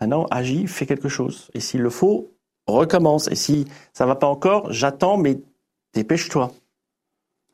Maintenant, 0.00 0.26
agis, 0.30 0.68
fais 0.68 0.86
quelque 0.86 1.08
chose. 1.08 1.50
Et 1.54 1.60
s'il 1.60 1.80
le 1.80 1.90
faut, 1.90 2.28
recommence. 2.68 3.26
Et 3.28 3.34
si 3.34 3.66
ça 3.92 4.06
va 4.06 4.14
pas 4.14 4.28
encore, 4.28 4.72
j'attends, 4.72 5.16
mais 5.16 5.40
dépêche-toi. 5.92 6.52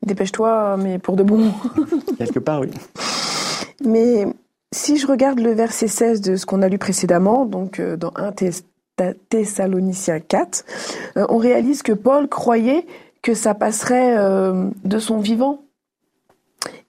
Dépêche-toi, 0.03 0.77
mais 0.77 0.99
pour 0.99 1.15
de 1.15 1.23
bon. 1.23 1.51
Quelque 2.19 2.37
part, 2.37 2.61
oui. 2.61 2.69
Mais 3.83 4.27
si 4.71 4.97
je 4.97 5.07
regarde 5.07 5.39
le 5.39 5.53
verset 5.53 5.87
16 5.87 6.21
de 6.21 6.35
ce 6.35 6.45
qu'on 6.45 6.61
a 6.61 6.69
lu 6.69 6.77
précédemment, 6.77 7.45
donc 7.45 7.79
euh, 7.79 7.97
dans 7.97 8.11
1 8.15 8.33
Thessaloniciens 9.29 10.19
4, 10.19 10.65
euh, 11.17 11.25
on 11.29 11.37
réalise 11.37 11.83
que 11.83 11.91
Paul 11.91 12.27
croyait 12.27 12.85
que 13.21 13.33
ça 13.33 13.53
passerait 13.53 14.17
euh, 14.17 14.69
de 14.83 14.99
son 14.99 15.19
vivant. 15.19 15.63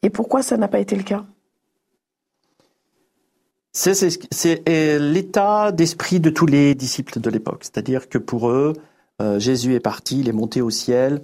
Et 0.03 0.11
pourquoi 0.11 0.42
ça 0.42 0.57
n'a 0.57 0.69
pas 0.69 0.79
été 0.79 0.97
le 0.97 1.03
cas? 1.03 1.25
C'est 3.73 4.62
l'état 4.66 5.71
d'esprit 5.73 6.21
de 6.21 6.31
tous 6.31 6.47
les 6.47 6.75
disciples 6.75 7.21
de 7.21 7.29
l'époque. 7.29 7.62
C'est-à-dire 7.62 8.09
que 8.09 8.16
pour 8.16 8.49
eux, 8.49 8.73
Jésus 9.37 9.75
est 9.75 9.81
parti, 9.81 10.21
il 10.21 10.31
est 10.31 10.33
monté 10.33 10.62
au 10.62 10.71
ciel. 10.71 11.21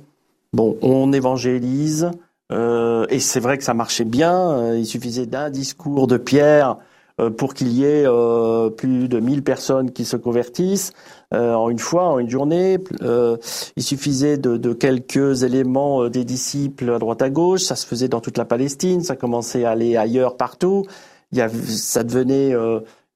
Bon, 0.53 0.77
on 0.83 1.15
évangélise, 1.15 2.11
euh, 2.53 3.07
et 3.09 3.21
c'est 3.21 3.41
vrai 3.41 3.59
que 3.59 3.65
ça 3.65 3.75
marchait 3.75 4.05
bien. 4.05 4.51
Euh, 4.51 4.79
il 4.79 4.87
suffisait 4.87 5.27
d'un 5.27 5.51
discours 5.51 6.07
de 6.07 6.17
Pierre 6.17 6.71
euh, 6.71 6.75
pour 7.37 7.55
qu'il 7.55 7.69
y 7.69 7.85
ait 7.85 8.07
plus 8.77 9.09
de 9.09 9.21
1000 9.21 9.43
personnes 9.43 9.91
qui 9.91 10.05
se 10.05 10.17
convertissent 10.17 10.93
en 11.33 11.69
une 11.71 11.79
fois, 11.79 12.05
en 12.05 12.19
une 12.19 12.31
journée. 12.31 12.79
il 13.01 13.83
suffisait 13.83 14.39
de, 14.39 14.73
quelques 14.73 15.43
éléments 15.43 16.09
des 16.09 16.25
disciples 16.25 16.91
à 16.91 16.99
droite 16.99 17.23
à 17.23 17.31
gauche. 17.31 17.63
Ça 17.63 17.77
se 17.77 17.87
faisait 17.87 18.09
dans 18.09 18.21
toute 18.21 18.39
la 18.39 18.45
Palestine. 18.45 19.03
Ça 19.03 19.17
commençait 19.17 19.65
à 19.65 19.71
aller 19.71 19.97
ailleurs 19.97 20.37
partout. 20.37 20.85
Il 21.33 21.39
y 21.39 21.67
ça 21.69 22.03
devenait 22.03 22.55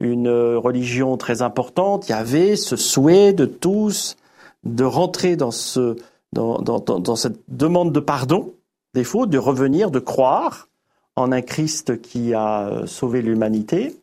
une 0.00 0.28
religion 0.28 1.16
très 1.16 1.42
importante. 1.42 2.08
Il 2.08 2.12
y 2.12 2.14
avait 2.14 2.56
ce 2.56 2.76
souhait 2.76 3.32
de 3.32 3.46
tous 3.46 4.16
de 4.64 4.84
rentrer 4.84 5.36
dans 5.36 5.50
ce 5.50 5.96
dans, 6.32 6.58
dans, 6.58 6.80
dans 6.80 7.16
cette 7.16 7.38
demande 7.48 7.92
de 7.92 8.00
pardon 8.00 8.52
défaut, 8.94 9.26
de 9.26 9.38
revenir, 9.38 9.90
de 9.90 9.98
croire 9.98 10.68
en 11.16 11.32
un 11.32 11.42
Christ 11.42 12.00
qui 12.00 12.34
a 12.34 12.68
euh, 12.68 12.86
sauvé 12.86 13.22
l'humanité. 13.22 13.96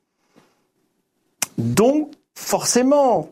Donc, 1.57 2.11
forcément, 2.35 3.29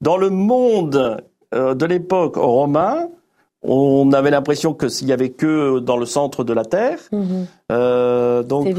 dans 0.00 0.18
le 0.18 0.30
monde 0.30 1.24
euh, 1.54 1.74
de 1.74 1.86
l'époque 1.86 2.36
romain, 2.36 3.08
on 3.62 4.12
avait 4.12 4.30
l'impression 4.30 4.72
que 4.72 4.88
s'il 4.88 5.08
y 5.08 5.12
avait 5.12 5.30
que 5.30 5.80
dans 5.80 5.96
le 5.96 6.06
centre 6.06 6.44
de 6.44 6.52
la 6.52 6.64
terre, 6.64 6.98
mhm. 7.12 7.46
euh, 7.72 8.42
donc 8.42 8.74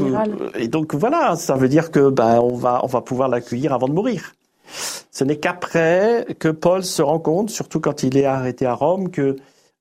et 0.56 0.68
donc 0.68 0.94
voilà, 0.94 1.36
ça 1.36 1.54
veut 1.54 1.68
dire 1.68 1.90
que 1.90 2.08
ben 2.08 2.40
on 2.40 2.56
va 2.56 2.80
on 2.82 2.88
va 2.88 3.00
pouvoir 3.00 3.28
l'accueillir 3.28 3.72
avant 3.72 3.86
de 3.86 3.92
mourir. 3.92 4.34
Ce 5.10 5.22
n'est 5.24 5.36
qu'après 5.36 6.26
que 6.38 6.48
Paul 6.48 6.82
se 6.82 7.02
rend 7.02 7.20
compte, 7.20 7.50
surtout 7.50 7.78
quand 7.78 8.02
il 8.02 8.16
est 8.16 8.24
arrêté 8.24 8.66
à 8.66 8.74
Rome, 8.74 9.10
que 9.10 9.36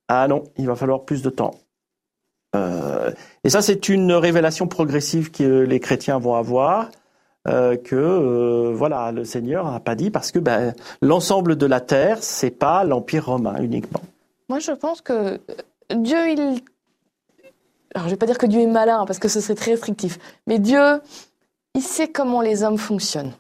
ah 0.07 0.27
non, 0.27 0.43
il 0.57 0.67
va 0.67 0.75
falloir 0.75 1.03
plus 1.03 1.21
de 1.23 1.29
temps. 1.29 1.55
Euh, 2.55 3.11
et 3.43 3.49
ça, 3.49 3.61
c'est 3.61 3.89
une 3.89 4.11
révélation 4.11 4.67
progressive 4.67 5.31
que 5.31 5.61
les 5.61 5.79
chrétiens 5.79 6.19
vont 6.19 6.35
avoir. 6.35 6.89
Euh, 7.47 7.75
que 7.75 7.95
euh, 7.95 8.71
voilà, 8.71 9.11
le 9.11 9.25
Seigneur 9.25 9.71
n'a 9.71 9.79
pas 9.79 9.95
dit 9.95 10.11
parce 10.11 10.31
que 10.31 10.37
ben, 10.37 10.75
l'ensemble 11.01 11.55
de 11.55 11.65
la 11.65 11.81
terre, 11.81 12.19
c'est 12.21 12.51
pas 12.51 12.83
l'empire 12.83 13.25
romain 13.25 13.59
uniquement. 13.59 14.01
Moi, 14.47 14.59
je 14.59 14.71
pense 14.71 15.01
que 15.01 15.39
Dieu, 15.91 16.29
il, 16.29 16.61
alors 17.95 18.07
je 18.07 18.11
vais 18.11 18.17
pas 18.17 18.27
dire 18.27 18.37
que 18.37 18.45
Dieu 18.45 18.61
est 18.61 18.67
malin 18.67 19.05
parce 19.05 19.17
que 19.17 19.27
ce 19.27 19.41
serait 19.41 19.55
très 19.55 19.71
restrictif, 19.71 20.19
mais 20.45 20.59
Dieu, 20.59 21.01
il 21.73 21.81
sait 21.81 22.09
comment 22.09 22.41
les 22.41 22.61
hommes 22.61 22.77
fonctionnent. 22.77 23.33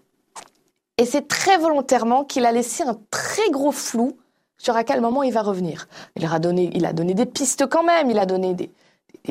Et 0.97 1.05
c'est 1.05 1.27
très 1.27 1.59
volontairement 1.59 2.23
qu'il 2.23 2.45
a 2.45 2.51
laissé 2.51 2.81
un 2.81 2.99
très 3.11 3.51
gros 3.51 3.71
flou 3.71 4.17
sur 4.57 4.75
à 4.75 4.83
quel 4.83 5.01
moment 5.01 5.21
il 5.21 5.33
va 5.33 5.43
revenir. 5.43 5.87
Il 6.15 6.25
a 6.25 6.39
donné, 6.39 6.71
il 6.73 6.85
a 6.87 6.93
donné 6.93 7.13
des 7.13 7.27
pistes 7.27 7.67
quand 7.67 7.83
même, 7.83 8.09
il 8.09 8.17
a 8.17 8.25
donné 8.25 8.55
des, 8.55 8.71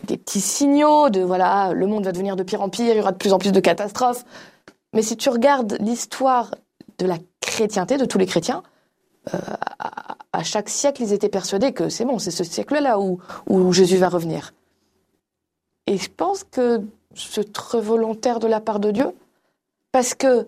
des, 0.06 0.16
petits 0.16 0.40
signaux 0.40 1.10
de 1.10 1.20
voilà, 1.20 1.72
le 1.72 1.86
monde 1.86 2.04
va 2.04 2.12
devenir 2.12 2.36
de 2.36 2.42
pire 2.42 2.62
en 2.62 2.68
pire, 2.68 2.94
il 2.94 2.98
y 2.98 3.00
aura 3.00 3.12
de 3.12 3.16
plus 3.16 3.32
en 3.32 3.38
plus 3.38 3.52
de 3.52 3.60
catastrophes. 3.60 4.24
Mais 4.92 5.02
si 5.02 5.16
tu 5.16 5.28
regardes 5.28 5.76
l'histoire 5.80 6.54
de 6.98 7.06
la 7.06 7.18
chrétienté, 7.40 7.96
de 7.96 8.04
tous 8.04 8.18
les 8.18 8.26
chrétiens, 8.26 8.62
euh, 9.34 9.38
à, 10.32 10.42
chaque 10.42 10.68
siècle, 10.68 11.02
ils 11.02 11.12
étaient 11.12 11.28
persuadés 11.28 11.72
que 11.72 11.88
c'est 11.88 12.04
bon, 12.04 12.18
c'est 12.18 12.30
ce 12.30 12.44
siècle-là 12.44 12.98
où, 12.98 13.18
où 13.48 13.72
Jésus 13.72 13.96
va 13.96 14.08
revenir. 14.08 14.54
Et 15.86 15.98
je 15.98 16.08
pense 16.08 16.44
que 16.44 16.82
c'est 17.14 17.52
très 17.52 17.80
volontaire 17.80 18.38
de 18.38 18.46
la 18.46 18.60
part 18.60 18.80
de 18.80 18.90
Dieu, 18.90 19.12
parce 19.92 20.14
que 20.14 20.46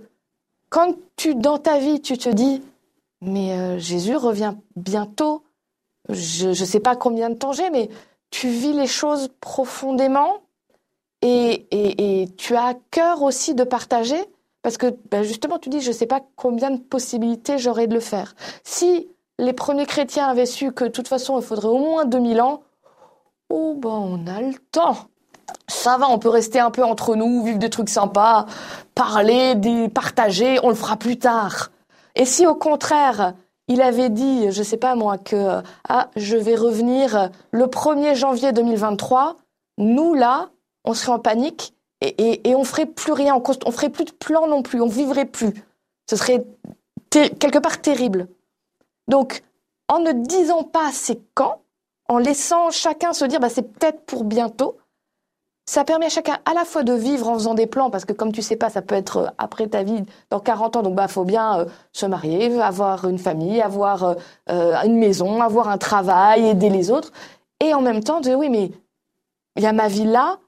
quand 0.70 0.94
tu, 1.16 1.34
dans 1.34 1.58
ta 1.58 1.78
vie, 1.78 2.00
tu 2.00 2.16
te 2.16 2.28
dis, 2.28 2.62
mais 3.20 3.52
euh, 3.52 3.78
Jésus 3.78 4.16
revient 4.16 4.54
bientôt, 4.76 5.42
je 6.08 6.48
ne 6.48 6.54
sais 6.54 6.80
pas 6.80 6.96
combien 6.96 7.28
de 7.28 7.34
temps 7.34 7.52
j'ai, 7.52 7.70
mais 7.70 7.90
tu 8.32 8.48
vis 8.48 8.72
les 8.72 8.88
choses 8.88 9.28
profondément 9.40 10.40
et, 11.20 11.66
et, 11.70 12.28
tu 12.36 12.56
as 12.56 12.64
à 12.64 12.74
cœur 12.90 13.22
aussi 13.22 13.54
de 13.54 13.62
partager 13.62 14.18
parce 14.62 14.76
que 14.76 14.96
ben 15.10 15.22
justement 15.22 15.58
tu 15.58 15.68
dis 15.68 15.80
je 15.80 15.88
ne 15.88 15.94
sais 15.94 16.06
pas 16.06 16.20
combien 16.34 16.72
de 16.72 16.80
possibilités 16.80 17.58
j'aurais 17.58 17.86
de 17.86 17.94
le 17.94 18.00
faire. 18.00 18.34
Si 18.64 19.08
les 19.38 19.52
premiers 19.52 19.86
chrétiens 19.86 20.26
avaient 20.26 20.46
su 20.46 20.72
que 20.72 20.84
de 20.84 20.88
toute 20.88 21.06
façon 21.06 21.38
il 21.38 21.44
faudrait 21.44 21.68
au 21.68 21.78
moins 21.78 22.04
2000 22.06 22.40
ans, 22.40 22.62
oh 23.50 23.74
ben 23.76 23.90
on 23.90 24.26
a 24.26 24.40
le 24.40 24.54
temps. 24.72 24.96
Ça 25.68 25.98
va, 25.98 26.08
on 26.08 26.18
peut 26.18 26.30
rester 26.30 26.58
un 26.58 26.70
peu 26.70 26.82
entre 26.82 27.14
nous, 27.14 27.44
vivre 27.44 27.58
des 27.58 27.70
trucs 27.70 27.90
sympas, 27.90 28.46
parler, 28.94 29.54
des, 29.54 29.88
partager, 29.88 30.58
on 30.62 30.70
le 30.70 30.74
fera 30.74 30.96
plus 30.96 31.18
tard. 31.18 31.70
Et 32.14 32.24
si 32.24 32.46
au 32.46 32.54
contraire, 32.54 33.34
il 33.72 33.82
avait 33.82 34.10
dit, 34.10 34.50
je 34.50 34.62
sais 34.62 34.76
pas 34.76 34.94
moi, 34.94 35.18
que 35.18 35.62
ah, 35.88 36.10
je 36.16 36.36
vais 36.36 36.54
revenir 36.54 37.30
le 37.50 37.64
1er 37.66 38.14
janvier 38.14 38.52
2023. 38.52 39.36
Nous, 39.78 40.14
là, 40.14 40.50
on 40.84 40.94
serait 40.94 41.12
en 41.12 41.18
panique 41.18 41.74
et, 42.00 42.48
et, 42.48 42.54
on 42.56 42.64
ferait 42.64 42.86
plus 42.86 43.12
rien, 43.12 43.36
on, 43.36 43.42
on 43.64 43.70
ferait 43.70 43.90
plus 43.90 44.04
de 44.04 44.10
plan 44.10 44.48
non 44.48 44.62
plus, 44.62 44.80
on 44.80 44.88
vivrait 44.88 45.24
plus. 45.24 45.54
Ce 46.10 46.16
serait 46.16 46.44
quelque 47.10 47.58
part 47.58 47.80
terrible. 47.80 48.26
Donc, 49.08 49.42
en 49.88 50.00
ne 50.00 50.12
disant 50.12 50.64
pas 50.64 50.90
c'est 50.92 51.20
quand, 51.34 51.62
en 52.08 52.18
laissant 52.18 52.70
chacun 52.70 53.12
se 53.12 53.24
dire 53.24 53.40
bah, 53.40 53.48
c'est 53.48 53.62
peut-être 53.62 54.04
pour 54.04 54.24
bientôt, 54.24 54.76
ça 55.64 55.84
permet 55.84 56.06
à 56.06 56.08
chacun 56.08 56.38
à 56.44 56.54
la 56.54 56.64
fois 56.64 56.82
de 56.82 56.92
vivre 56.92 57.28
en 57.28 57.34
faisant 57.34 57.54
des 57.54 57.66
plans, 57.66 57.90
parce 57.90 58.04
que 58.04 58.12
comme 58.12 58.32
tu 58.32 58.42
sais 58.42 58.56
pas, 58.56 58.70
ça 58.70 58.82
peut 58.82 58.94
être 58.94 59.16
euh, 59.18 59.26
après 59.38 59.68
ta 59.68 59.82
vie, 59.82 60.02
dans 60.30 60.40
40 60.40 60.76
ans, 60.76 60.82
donc 60.82 60.94
bah 60.94 61.08
faut 61.08 61.24
bien 61.24 61.60
euh, 61.60 61.64
se 61.92 62.06
marier, 62.06 62.60
avoir 62.60 63.08
une 63.08 63.18
famille, 63.18 63.60
avoir 63.60 64.16
euh, 64.50 64.74
une 64.84 64.98
maison, 64.98 65.40
avoir 65.40 65.68
un 65.68 65.78
travail, 65.78 66.48
aider 66.48 66.68
les 66.68 66.90
autres, 66.90 67.12
et 67.60 67.74
en 67.74 67.80
même 67.80 68.02
temps 68.02 68.20
de 68.20 68.34
oui 68.34 68.48
mais 68.48 68.72
il 69.56 69.62
y 69.62 69.66
a 69.66 69.72
ma 69.72 69.88
vie 69.88 70.04
là, 70.04 70.38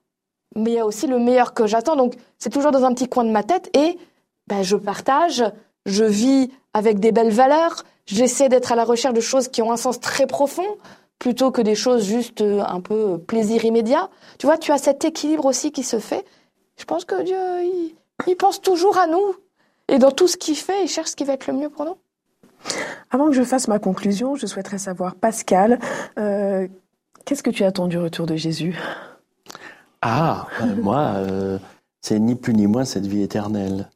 mais 0.56 0.72
il 0.72 0.74
y 0.74 0.78
a 0.78 0.86
aussi 0.86 1.06
le 1.06 1.18
meilleur 1.18 1.54
que 1.54 1.66
j'attends, 1.66 1.96
donc 1.96 2.14
c'est 2.38 2.50
toujours 2.50 2.72
dans 2.72 2.84
un 2.84 2.92
petit 2.92 3.08
coin 3.08 3.24
de 3.24 3.30
ma 3.30 3.42
tête, 3.42 3.70
et 3.76 3.98
ben, 4.46 4.62
je 4.62 4.76
partage, 4.76 5.44
je 5.86 6.04
vis 6.04 6.50
avec 6.72 6.98
des 6.98 7.12
belles 7.12 7.32
valeurs, 7.32 7.84
j'essaie 8.06 8.48
d'être 8.48 8.72
à 8.72 8.76
la 8.76 8.84
recherche 8.84 9.14
de 9.14 9.20
choses 9.20 9.48
qui 9.48 9.62
ont 9.62 9.72
un 9.72 9.76
sens 9.76 10.00
très 10.00 10.26
profond, 10.26 10.66
plutôt 11.24 11.50
que 11.50 11.62
des 11.62 11.74
choses 11.74 12.04
juste 12.04 12.42
euh, 12.42 12.62
un 12.68 12.82
peu 12.82 13.16
plaisir 13.16 13.64
immédiat. 13.64 14.10
Tu 14.38 14.44
vois, 14.44 14.58
tu 14.58 14.72
as 14.72 14.76
cet 14.76 15.06
équilibre 15.06 15.46
aussi 15.46 15.72
qui 15.72 15.82
se 15.82 15.98
fait. 15.98 16.22
Je 16.76 16.84
pense 16.84 17.06
que 17.06 17.22
Dieu, 17.22 17.34
il, 18.26 18.36
pense 18.36 18.60
toujours 18.60 18.98
à 18.98 19.06
nous. 19.06 19.34
Et 19.88 19.98
dans 19.98 20.10
tout 20.10 20.28
ce 20.28 20.36
qu'il 20.36 20.54
fait, 20.54 20.84
il 20.84 20.86
cherche 20.86 21.12
ce 21.12 21.16
qui 21.16 21.24
va 21.24 21.32
être 21.32 21.46
le 21.46 21.54
mieux 21.54 21.70
pour 21.70 21.86
nous. 21.86 21.96
Avant 23.10 23.28
que 23.28 23.32
je 23.32 23.42
fasse 23.42 23.68
ma 23.68 23.78
conclusion, 23.78 24.34
je 24.34 24.44
souhaiterais 24.44 24.76
savoir, 24.76 25.14
Pascal, 25.14 25.78
euh, 26.18 26.68
qu'est-ce 27.24 27.42
que 27.42 27.48
tu 27.48 27.64
attends 27.64 27.86
du 27.86 27.96
retour 27.96 28.26
de 28.26 28.36
Jésus? 28.36 28.78
Ah, 30.02 30.46
euh, 30.60 30.74
moi, 30.82 31.14
c'est 32.02 32.18
ni 32.18 32.34
plus 32.34 32.52
ni 32.52 32.66
moins 32.66 32.84
cette 32.84 33.06
vie 33.06 33.22
éternelle. 33.22 33.88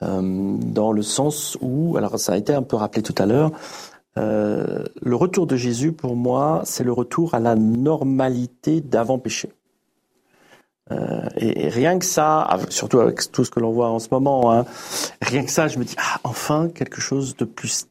dans 0.00 0.90
le 0.90 1.02
sens 1.02 1.56
où, 1.60 1.96
alors 1.96 2.18
ça 2.18 2.32
a 2.32 2.36
été 2.36 2.52
un 2.52 2.62
peu 2.62 2.74
rappelé 2.74 3.04
tout 3.04 3.14
à 3.16 3.26
l'heure, 3.26 3.52
euh, 4.16 4.84
le 5.02 5.16
retour 5.16 5.46
de 5.46 5.56
Jésus, 5.56 5.92
pour 5.92 6.16
moi, 6.16 6.62
c'est 6.64 6.84
le 6.84 6.92
retour 6.92 7.34
à 7.34 7.40
la 7.40 7.54
normalité 7.56 8.80
d'avant 8.80 9.18
péché. 9.18 9.50
Euh, 10.92 11.28
et, 11.36 11.68
rien 11.68 11.98
que 11.98 12.04
ça, 12.04 12.58
surtout 12.68 13.00
avec 13.00 13.30
tout 13.32 13.44
ce 13.44 13.50
que 13.50 13.58
l'on 13.58 13.72
voit 13.72 13.88
en 13.88 13.98
ce 13.98 14.08
moment, 14.10 14.52
hein, 14.52 14.64
rien 15.22 15.44
que 15.44 15.50
ça, 15.50 15.66
je 15.66 15.78
me 15.78 15.84
dis, 15.84 15.96
ah, 15.98 16.20
enfin, 16.24 16.68
quelque 16.68 17.00
chose 17.00 17.36
de 17.36 17.44
plus 17.44 17.86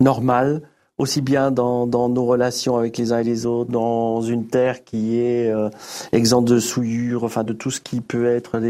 normal, 0.00 0.62
aussi 0.96 1.20
bien 1.20 1.50
dans, 1.50 1.86
nos 1.86 2.24
relations 2.24 2.76
avec 2.76 2.96
les 2.96 3.12
uns 3.12 3.18
et 3.18 3.24
les 3.24 3.46
autres, 3.46 3.70
dans 3.70 4.22
une 4.22 4.46
terre 4.46 4.84
qui 4.84 5.18
est 5.18 5.50
euh, 5.50 5.68
exempte 6.12 6.48
de 6.48 6.58
souillure, 6.58 7.24
enfin 7.24 7.44
de 7.44 7.52
tout 7.52 7.70
ce 7.70 7.80
qui 7.80 8.00
peut 8.00 8.26
être 8.26 8.60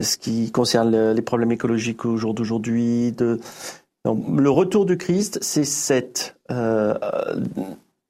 ce 0.00 0.18
qui 0.18 0.50
concerne 0.50 1.12
les 1.12 1.22
problèmes 1.22 1.52
écologiques 1.52 2.04
au 2.04 2.16
jour 2.16 2.34
d'aujourd'hui, 2.34 3.14
le 4.04 4.50
retour 4.50 4.84
du 4.84 4.98
Christ, 4.98 5.38
c'est 5.42 5.64
cette 5.64 6.36
euh, 6.50 6.94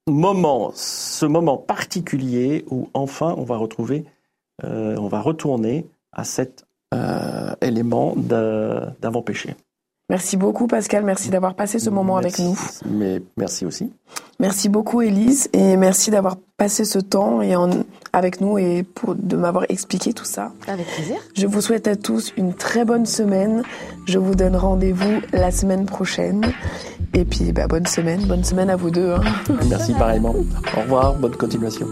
moment, 0.09 0.73
ce 0.75 1.25
moment 1.27 1.57
particulier 1.57 2.65
où 2.71 2.89
enfin 2.95 3.35
on 3.39 3.45
va 3.45 3.57
retrouver, 3.57 4.05
euh, 4.65 4.97
on 4.99 5.09
va 5.09 5.21
retourner 5.21 5.87
à 6.13 6.25
cet 6.25 6.65
euh, 6.95 7.55
élément 7.61 8.15
d'avant-péché. 8.17 9.55
Merci 10.11 10.37
beaucoup 10.37 10.67
Pascal, 10.67 11.03
merci 11.03 11.31
d'avoir 11.31 11.55
passé 11.55 11.79
ce 11.79 11.91
moment 11.91 12.17
avec 12.17 12.39
nous. 12.39 12.59
Mais 12.85 13.23
merci 13.37 13.65
aussi. 13.65 13.91
Merci 14.39 14.69
beaucoup 14.69 15.01
Élise 15.01 15.49
et 15.53 15.77
merci 15.77 16.11
d'avoir 16.11 16.37
passé 16.57 16.85
ce 16.85 16.99
temps 16.99 17.41
et 17.41 17.55
avec 18.15 18.41
nous 18.41 18.59
et 18.59 18.85
pour 18.85 19.15
de 19.17 19.37
m'avoir 19.37 19.65
expliqué 19.69 20.13
tout 20.13 20.25
ça. 20.25 20.53
Avec 20.69 20.87
plaisir. 20.87 21.17
Je 21.35 21.47
vous 21.47 21.61
souhaite 21.61 21.89
à 21.89 21.97
tous 21.97 22.33
une 22.37 22.55
très 22.55 22.85
bonne 22.85 23.07
semaine. 23.07 23.63
Je 24.07 24.19
vous 24.19 24.35
donne 24.35 24.55
rendez-vous 24.55 25.21
la 25.33 25.51
semaine 25.51 25.85
prochaine. 25.85 26.53
Et 27.13 27.25
puis 27.25 27.53
bah, 27.53 27.67
bonne 27.67 27.87
semaine, 27.87 28.25
bonne 28.25 28.45
semaine 28.45 28.71
à 28.71 28.77
vous 28.77 28.91
deux. 28.91 29.13
Hein. 29.13 29.23
Merci 29.69 29.93
pareillement. 29.95 30.35
Au 30.77 30.81
revoir, 30.81 31.15
bonne 31.15 31.37
continuation. 31.37 31.89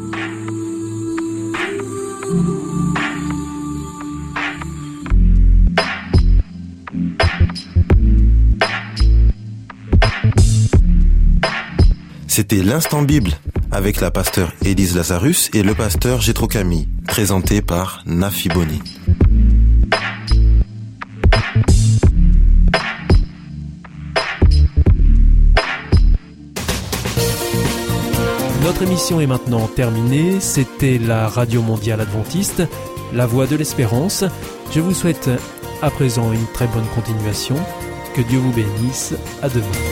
C'était 12.29 12.63
l'instant 12.63 13.03
Bible 13.03 13.33
avec 13.73 14.01
la 14.01 14.11
pasteur 14.11 14.53
Élise 14.65 14.95
Lazarus 14.95 15.51
et 15.55 15.63
le 15.63 15.75
pasteur 15.75 16.21
Gétro 16.21 16.47
Camille, 16.47 16.89
présenté 17.09 17.63
par 17.63 18.03
Nafi 18.07 18.49
Boni. 18.51 18.81
Notre 28.63 28.83
émission 28.83 29.21
est 29.21 29.27
maintenant 29.27 29.67
terminée. 29.67 30.39
C'était 30.41 30.99
la 30.99 31.27
Radio 31.27 31.63
Mondiale 31.63 32.01
Adventiste, 32.01 32.63
la 33.13 33.27
voix 33.27 33.47
de 33.47 33.57
l'espérance. 33.57 34.25
Je 34.73 34.81
vous 34.81 34.95
souhaite 34.95 35.31
à 35.83 35.91
présent 35.91 36.33
une 36.33 36.47
très 36.55 36.67
bonne 36.69 36.87
continuation. 36.95 37.57
Que 38.15 38.21
Dieu 38.21 38.39
vous 38.39 38.53
bénisse. 38.53 39.15
À 39.43 39.49
demain. 39.49 39.92